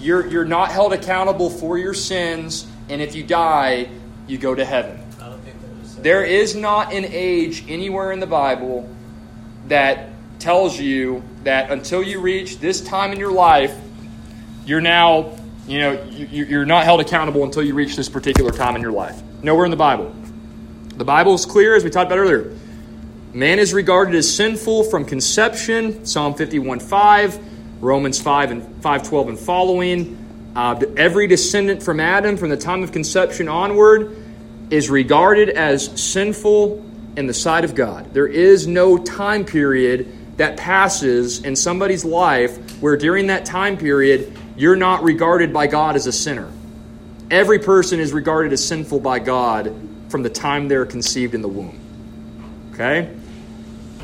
[0.00, 3.88] you're you're not held accountable for your sins, and if you die,
[4.26, 5.00] you go to heaven?
[5.20, 5.89] I don't think that was.
[6.02, 8.88] There is not an age anywhere in the Bible
[9.68, 13.74] that tells you that until you reach this time in your life,
[14.64, 15.32] you're now,
[15.68, 18.92] you know, you- you're not held accountable until you reach this particular time in your
[18.92, 19.16] life.
[19.42, 20.10] Nowhere in the Bible.
[20.96, 22.46] The Bible is clear, as we talked about earlier.
[23.32, 27.38] Man is regarded as sinful from conception, Psalm 51 5,
[27.80, 30.16] Romans 5 and 512 and following.
[30.56, 34.16] Uh, every descendant from Adam, from the time of conception onward,
[34.70, 36.84] is regarded as sinful
[37.16, 38.14] in the sight of God.
[38.14, 44.32] There is no time period that passes in somebody's life where during that time period
[44.56, 46.50] you're not regarded by God as a sinner.
[47.30, 49.74] Every person is regarded as sinful by God
[50.08, 51.78] from the time they're conceived in the womb.
[52.72, 53.14] Okay?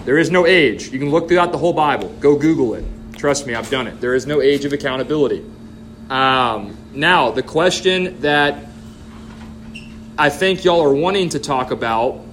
[0.05, 0.89] There is no age.
[0.91, 2.09] You can look throughout the whole Bible.
[2.21, 2.85] Go Google it.
[3.17, 4.01] Trust me, I've done it.
[4.01, 5.45] There is no age of accountability.
[6.11, 8.67] Um, now, the question that
[10.19, 12.25] I think y'all are wanting to talk about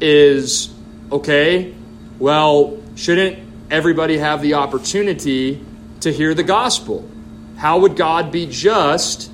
[0.00, 0.74] is
[1.12, 1.72] okay,
[2.18, 3.38] well, shouldn't
[3.70, 5.64] everybody have the opportunity
[6.00, 7.08] to hear the gospel?
[7.56, 9.30] How would God be just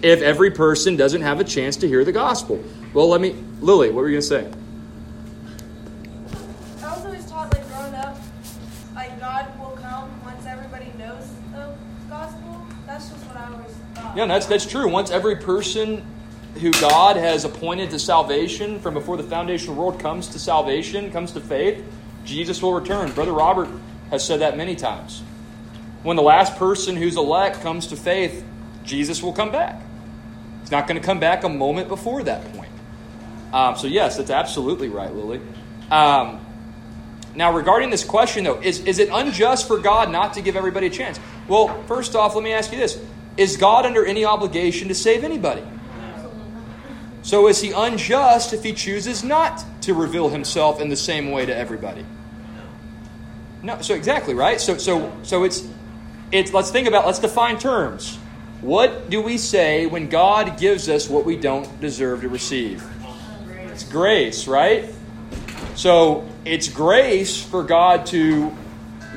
[0.00, 2.62] if every person doesn't have a chance to hear the gospel?
[2.94, 4.50] Well, let me, Lily, what were you going to say?
[6.82, 8.16] I was always taught, like growing up,
[8.94, 11.74] like God will come once everybody knows the
[12.08, 12.66] gospel.
[12.86, 14.16] That's just what I always thought.
[14.16, 14.88] Yeah, that's, that's true.
[14.88, 16.02] Once every person
[16.58, 20.38] who God has appointed to salvation from before the foundation of the world comes to
[20.38, 21.84] salvation, comes to faith,
[22.24, 23.12] Jesus will return.
[23.12, 23.68] Brother Robert
[24.10, 25.22] has said that many times.
[26.02, 28.44] When the last person who's elect comes to faith,
[28.84, 29.82] Jesus will come back.
[30.60, 32.70] He's not going to come back a moment before that point.
[33.52, 35.40] Um, so, yes, that's absolutely right, Lily.
[35.90, 36.44] Um,
[37.34, 40.86] now, regarding this question, though, is, is it unjust for God not to give everybody
[40.86, 41.20] a chance?
[41.48, 43.00] Well, first off, let me ask you this
[43.36, 45.62] Is God under any obligation to save anybody?
[47.26, 51.44] So, is he unjust if he chooses not to reveal himself in the same way
[51.44, 52.06] to everybody?
[53.64, 53.80] No.
[53.80, 54.60] So, exactly, right?
[54.60, 55.66] So, so, so it's,
[56.30, 58.14] it's, let's think about, let's define terms.
[58.60, 62.84] What do we say when God gives us what we don't deserve to receive?
[63.72, 64.94] It's grace, right?
[65.74, 68.56] So it's grace for God to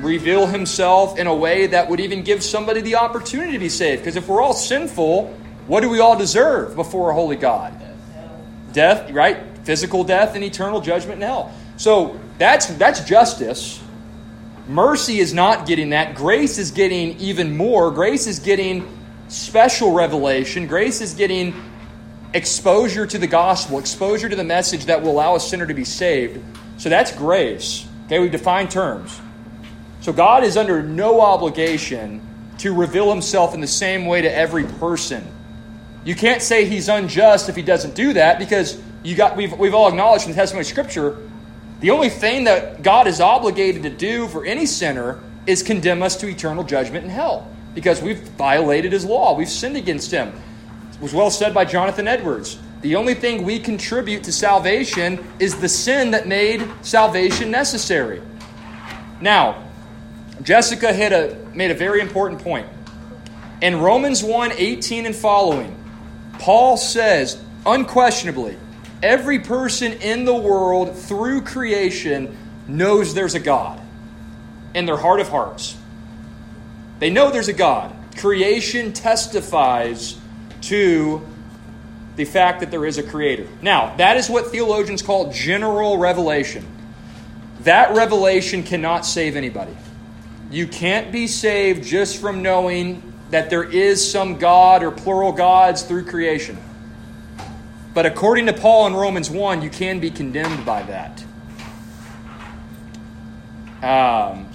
[0.00, 4.02] reveal himself in a way that would even give somebody the opportunity to be saved.
[4.02, 5.28] Because if we're all sinful,
[5.68, 7.79] what do we all deserve before a holy God?
[8.72, 9.38] Death, right?
[9.64, 11.54] Physical death and eternal judgment in hell.
[11.76, 13.80] So that's that's justice.
[14.68, 16.14] Mercy is not getting that.
[16.14, 17.90] Grace is getting even more.
[17.90, 18.86] Grace is getting
[19.28, 20.66] special revelation.
[20.66, 21.54] Grace is getting
[22.32, 25.84] exposure to the gospel, exposure to the message that will allow a sinner to be
[25.84, 26.40] saved.
[26.76, 27.86] So that's grace.
[28.06, 29.20] Okay, we've defined terms.
[30.00, 32.26] So God is under no obligation
[32.58, 35.26] to reveal himself in the same way to every person.
[36.04, 39.74] You can't say he's unjust if he doesn't do that because you got we've, we've
[39.74, 41.18] all acknowledged from the testimony of Scripture
[41.80, 46.14] the only thing that God is obligated to do for any sinner is condemn us
[46.16, 49.34] to eternal judgment in hell because we've violated his law.
[49.34, 50.28] We've sinned against him.
[50.92, 52.58] It was well said by Jonathan Edwards.
[52.82, 58.20] The only thing we contribute to salvation is the sin that made salvation necessary.
[59.22, 59.64] Now,
[60.42, 62.66] Jessica hit a, made a very important point.
[63.62, 65.79] In Romans 1 18 and following,
[66.40, 68.56] Paul says unquestionably,
[69.02, 72.36] every person in the world through creation
[72.66, 73.80] knows there's a God
[74.74, 75.76] in their heart of hearts.
[76.98, 77.94] They know there's a God.
[78.16, 80.18] Creation testifies
[80.62, 81.26] to
[82.16, 83.46] the fact that there is a creator.
[83.60, 86.66] Now, that is what theologians call general revelation.
[87.60, 89.76] That revelation cannot save anybody.
[90.50, 95.82] You can't be saved just from knowing that there is some God or plural gods
[95.82, 96.58] through creation.
[97.94, 101.24] But according to Paul in Romans 1, you can be condemned by that.
[103.82, 104.48] Um,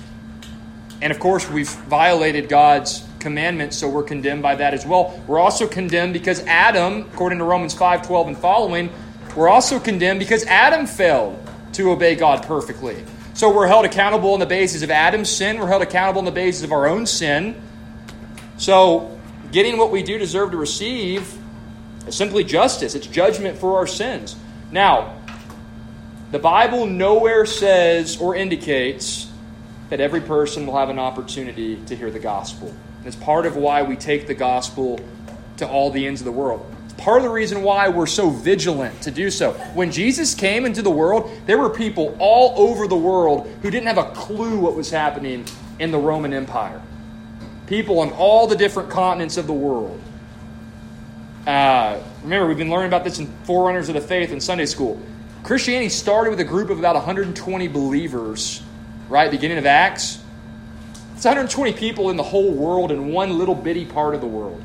[1.01, 5.21] and of course, we've violated God's commandments, so we're condemned by that as well.
[5.27, 8.89] We're also condemned because Adam, according to Romans 5 12 and following,
[9.35, 11.37] we're also condemned because Adam failed
[11.73, 13.03] to obey God perfectly.
[13.33, 16.31] So we're held accountable on the basis of Adam's sin, we're held accountable on the
[16.31, 17.61] basis of our own sin.
[18.57, 19.19] So
[19.51, 21.37] getting what we do deserve to receive
[22.07, 24.35] is simply justice, it's judgment for our sins.
[24.71, 25.17] Now,
[26.31, 29.29] the Bible nowhere says or indicates
[29.89, 32.73] that every person will have an opportunity to hear the gospel.
[33.05, 34.99] It's part of why we take the gospel
[35.57, 36.65] to all the ends of the world.
[36.85, 39.53] It's part of the reason why we're so vigilant to do so.
[39.73, 43.87] When Jesus came into the world, there were people all over the world who didn't
[43.87, 45.45] have a clue what was happening
[45.79, 46.81] in the Roman Empire.
[47.67, 49.99] People on all the different continents of the world.
[51.47, 54.99] Uh, remember, we've been learning about this in Forerunners of the Faith in Sunday school.
[55.43, 58.63] Christianity started with a group of about 120 believers,
[59.09, 59.29] right?
[59.29, 60.19] Beginning of Acts.
[61.15, 64.61] It's 120 people in the whole world in one little bitty part of the world.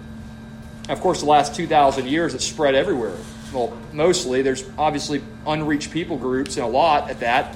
[0.88, 3.16] Of course, the last 2,000 years, it's spread everywhere.
[3.52, 4.42] Well, mostly.
[4.42, 7.54] There's obviously unreached people groups and a lot at that.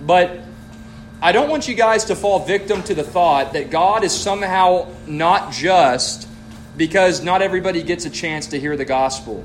[0.00, 0.40] But
[1.22, 4.88] I don't want you guys to fall victim to the thought that God is somehow
[5.06, 6.28] not just
[6.76, 9.42] because not everybody gets a chance to hear the gospel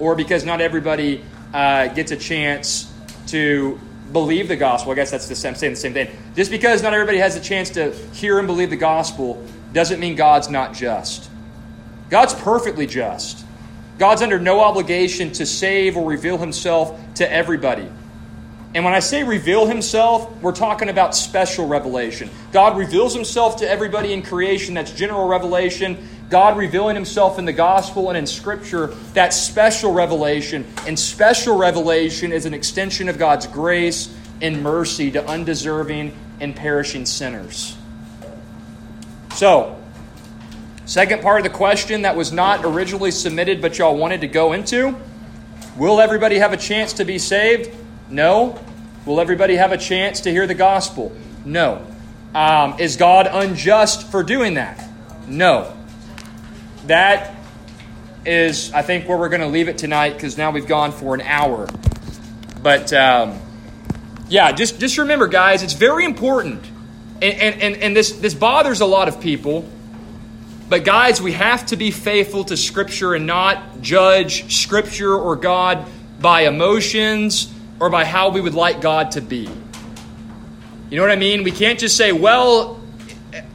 [0.00, 2.92] or because not everybody uh, gets a chance
[3.28, 3.78] to
[4.12, 4.90] believe the gospel.
[4.90, 6.10] I guess that's the same, saying the same thing.
[6.34, 10.16] Just because not everybody has a chance to hear and believe the gospel doesn't mean
[10.16, 11.30] God's not just.
[12.10, 13.44] God's perfectly just.
[13.98, 17.88] God's under no obligation to save or reveal himself to everybody.
[18.74, 22.30] And when I say reveal himself, we're talking about special revelation.
[22.52, 26.08] God reveals himself to everybody in creation, that's general revelation.
[26.30, 30.64] God revealing himself in the gospel and in scripture, that special revelation.
[30.86, 37.04] And special revelation is an extension of God's grace and mercy to undeserving and perishing
[37.04, 37.76] sinners.
[39.34, 39.78] So,
[40.86, 44.52] second part of the question that was not originally submitted but y'all wanted to go
[44.52, 44.96] into
[45.76, 47.74] Will everybody have a chance to be saved?
[48.12, 48.58] No.
[49.06, 51.10] Will everybody have a chance to hear the gospel?
[51.44, 51.84] No.
[52.34, 54.88] Um, is God unjust for doing that?
[55.26, 55.76] No
[56.86, 57.34] that
[58.24, 61.14] is, I think, where we're going to leave it tonight because now we've gone for
[61.14, 61.68] an hour.
[62.62, 63.38] But um,
[64.28, 66.64] yeah, just just remember, guys, it's very important,
[67.20, 69.68] and, and, and, and this this bothers a lot of people.
[70.68, 75.86] But guys, we have to be faithful to Scripture and not judge Scripture or God
[76.20, 77.51] by emotions
[77.82, 79.50] or by how we would like God to be.
[80.88, 81.42] You know what I mean?
[81.42, 82.80] We can't just say, well,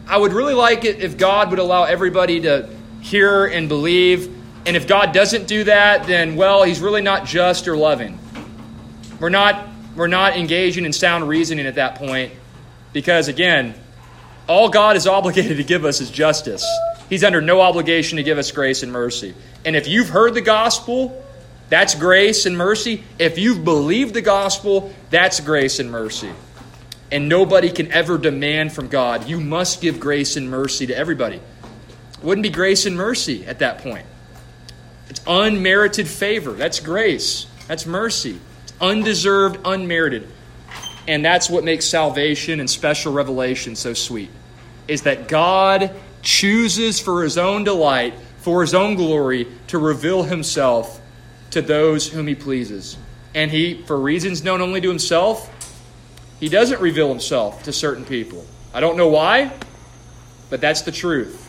[0.05, 2.69] I would really like it if God would allow everybody to
[2.99, 4.25] hear and believe.
[4.65, 8.19] And if God doesn't do that, then, well, he's really not just or loving.
[9.21, 9.65] We're not,
[9.95, 12.33] we're not engaging in sound reasoning at that point
[12.91, 13.75] because, again,
[14.45, 16.67] all God is obligated to give us is justice.
[17.07, 19.35] He's under no obligation to give us grace and mercy.
[19.63, 21.23] And if you've heard the gospel,
[21.69, 23.03] that's grace and mercy.
[23.19, 26.31] If you've believed the gospel, that's grace and mercy.
[27.11, 31.41] And nobody can ever demand from God, you must give grace and mercy to everybody.
[32.21, 34.05] Wouldn't be grace and mercy at that point.
[35.09, 36.51] It's unmerited favor.
[36.51, 37.47] That's grace.
[37.67, 38.39] That's mercy.
[38.63, 40.27] It's undeserved, unmerited.
[41.07, 44.29] And that's what makes salvation and special revelation so sweet.
[44.87, 50.99] Is that God chooses for his own delight, for his own glory, to reveal himself
[51.51, 52.97] to those whom he pleases.
[53.33, 55.53] And he, for reasons known only to himself,
[56.39, 58.45] he doesn't reveal himself to certain people.
[58.73, 59.51] I don't know why,
[60.49, 61.47] but that's the truth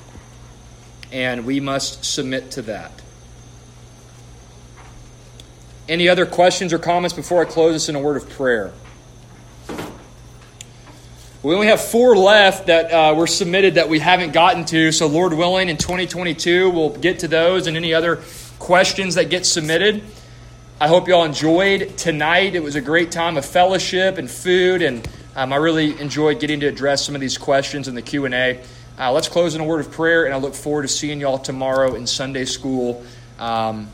[1.13, 2.93] and we must submit to that.
[5.89, 8.73] Any other questions or comments before I close this in a word of prayer?
[11.43, 14.93] We only have four left that uh, were submitted that we haven't gotten to.
[14.93, 18.17] So, Lord willing, in 2022, we'll get to those and any other
[18.59, 20.03] questions that get submitted.
[20.81, 22.55] I hope you all enjoyed tonight.
[22.55, 26.61] It was a great time of fellowship and food, and um, I really enjoyed getting
[26.61, 28.61] to address some of these questions in the Q and A.
[28.99, 31.39] Uh, let's close in a word of prayer, and I look forward to seeing y'all
[31.39, 33.05] tomorrow in Sunday school
[33.39, 33.89] um,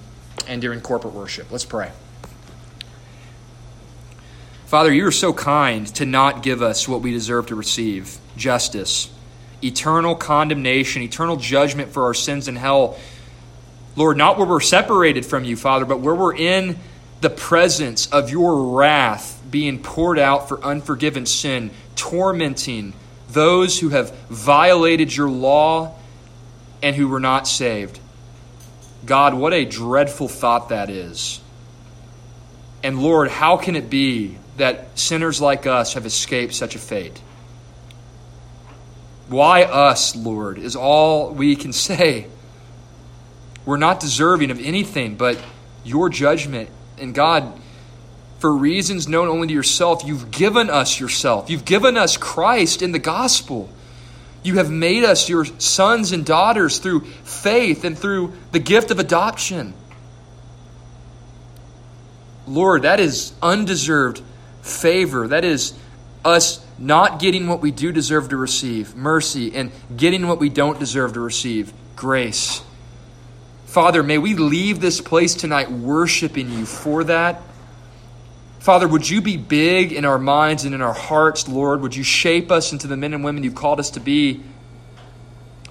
[0.48, 1.50] and during corporate worship.
[1.50, 1.90] Let's pray.
[4.66, 9.08] Father, you are so kind to not give us what we deserve to receive justice,
[9.62, 12.98] eternal condemnation, eternal judgment for our sins in hell.
[13.97, 16.78] Lord, not where we're separated from you, Father, but where we're in
[17.20, 22.92] the presence of your wrath being poured out for unforgiven sin, tormenting
[23.30, 25.95] those who have violated your law
[26.82, 28.01] and who were not saved.
[29.07, 31.40] God, what a dreadful thought that is.
[32.82, 37.20] And Lord, how can it be that sinners like us have escaped such a fate?
[39.28, 42.26] Why us, Lord, is all we can say.
[43.64, 45.38] We're not deserving of anything but
[45.84, 46.68] your judgment.
[46.98, 47.60] And God,
[48.38, 51.48] for reasons known only to yourself, you've given us yourself.
[51.50, 53.70] You've given us Christ in the gospel.
[54.42, 58.98] You have made us your sons and daughters through faith and through the gift of
[58.98, 59.72] adoption.
[62.46, 64.20] Lord, that is undeserved
[64.60, 65.28] favor.
[65.28, 65.72] That is
[66.24, 70.78] us not getting what we do deserve to receive mercy, and getting what we don't
[70.78, 72.62] deserve to receive grace.
[73.75, 77.43] Father, may we leave this place tonight worshiping you for that.
[78.61, 81.81] Father, would you be big in our minds and in our hearts, Lord?
[81.81, 84.45] Would you shape us into the men and women you've called us to be?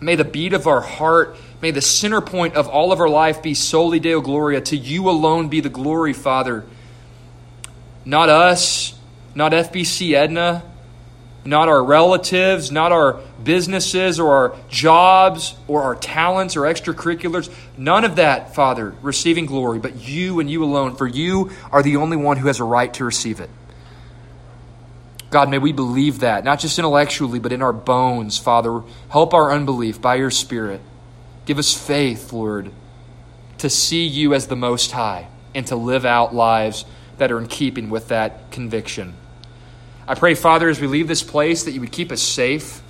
[0.01, 3.41] May the beat of our heart, may the center point of all of our life
[3.41, 4.59] be soli Deo Gloria.
[4.59, 6.65] To you alone be the glory, Father.
[8.03, 8.99] Not us,
[9.33, 10.69] not FBC Edna,
[11.45, 17.53] not our relatives, not our businesses or our jobs or our talents or extracurriculars.
[17.77, 21.97] None of that, Father, receiving glory, but you and you alone, for you are the
[21.97, 23.49] only one who has a right to receive it.
[25.29, 28.83] God, may we believe that, not just intellectually, but in our bones, Father.
[29.09, 30.79] Help our unbelief by your Spirit.
[31.45, 32.71] Give us faith, Lord,
[33.57, 36.85] to see you as the Most High and to live out lives
[37.17, 39.15] that are in keeping with that conviction.
[40.07, 42.81] I pray, Father, as we leave this place, that you would keep us safe.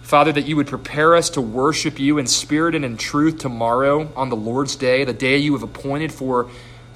[0.00, 4.10] Father, that you would prepare us to worship you in spirit and in truth tomorrow
[4.16, 6.50] on the Lord's Day, the day you have appointed for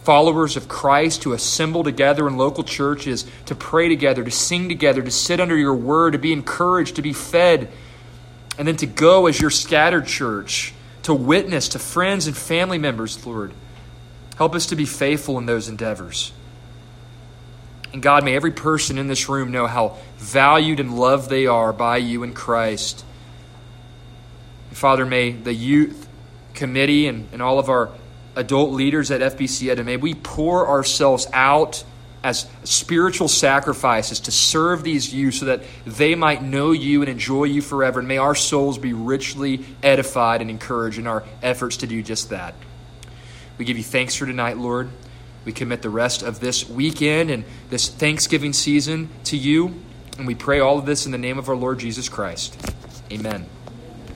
[0.05, 5.03] followers of Christ to assemble together in local churches, to pray together, to sing together,
[5.03, 7.68] to sit under your word, to be encouraged, to be fed,
[8.59, 10.72] and then to go as your scattered church,
[11.03, 13.53] to witness to friends and family members, Lord.
[14.37, 16.32] Help us to be faithful in those endeavors.
[17.97, 21.72] And God, may every person in this room know how valued and loved they are
[21.72, 23.07] by you in Christ.
[24.72, 26.07] Father, may the youth
[26.53, 27.90] committee and, and all of our
[28.34, 31.84] adult leaders at FBC Edna, may we pour ourselves out
[32.22, 37.44] as spiritual sacrifices to serve these youth so that they might know you and enjoy
[37.44, 38.01] you forever.
[38.01, 42.28] And may our souls be richly edified and encouraged in our efforts to do just
[42.28, 42.55] that.
[43.57, 44.90] We give you thanks for tonight, Lord.
[45.47, 49.74] We commit the rest of this weekend and this Thanksgiving season to you.
[50.18, 52.59] And we pray all of this in the name of our Lord Jesus Christ.
[53.11, 53.47] Amen.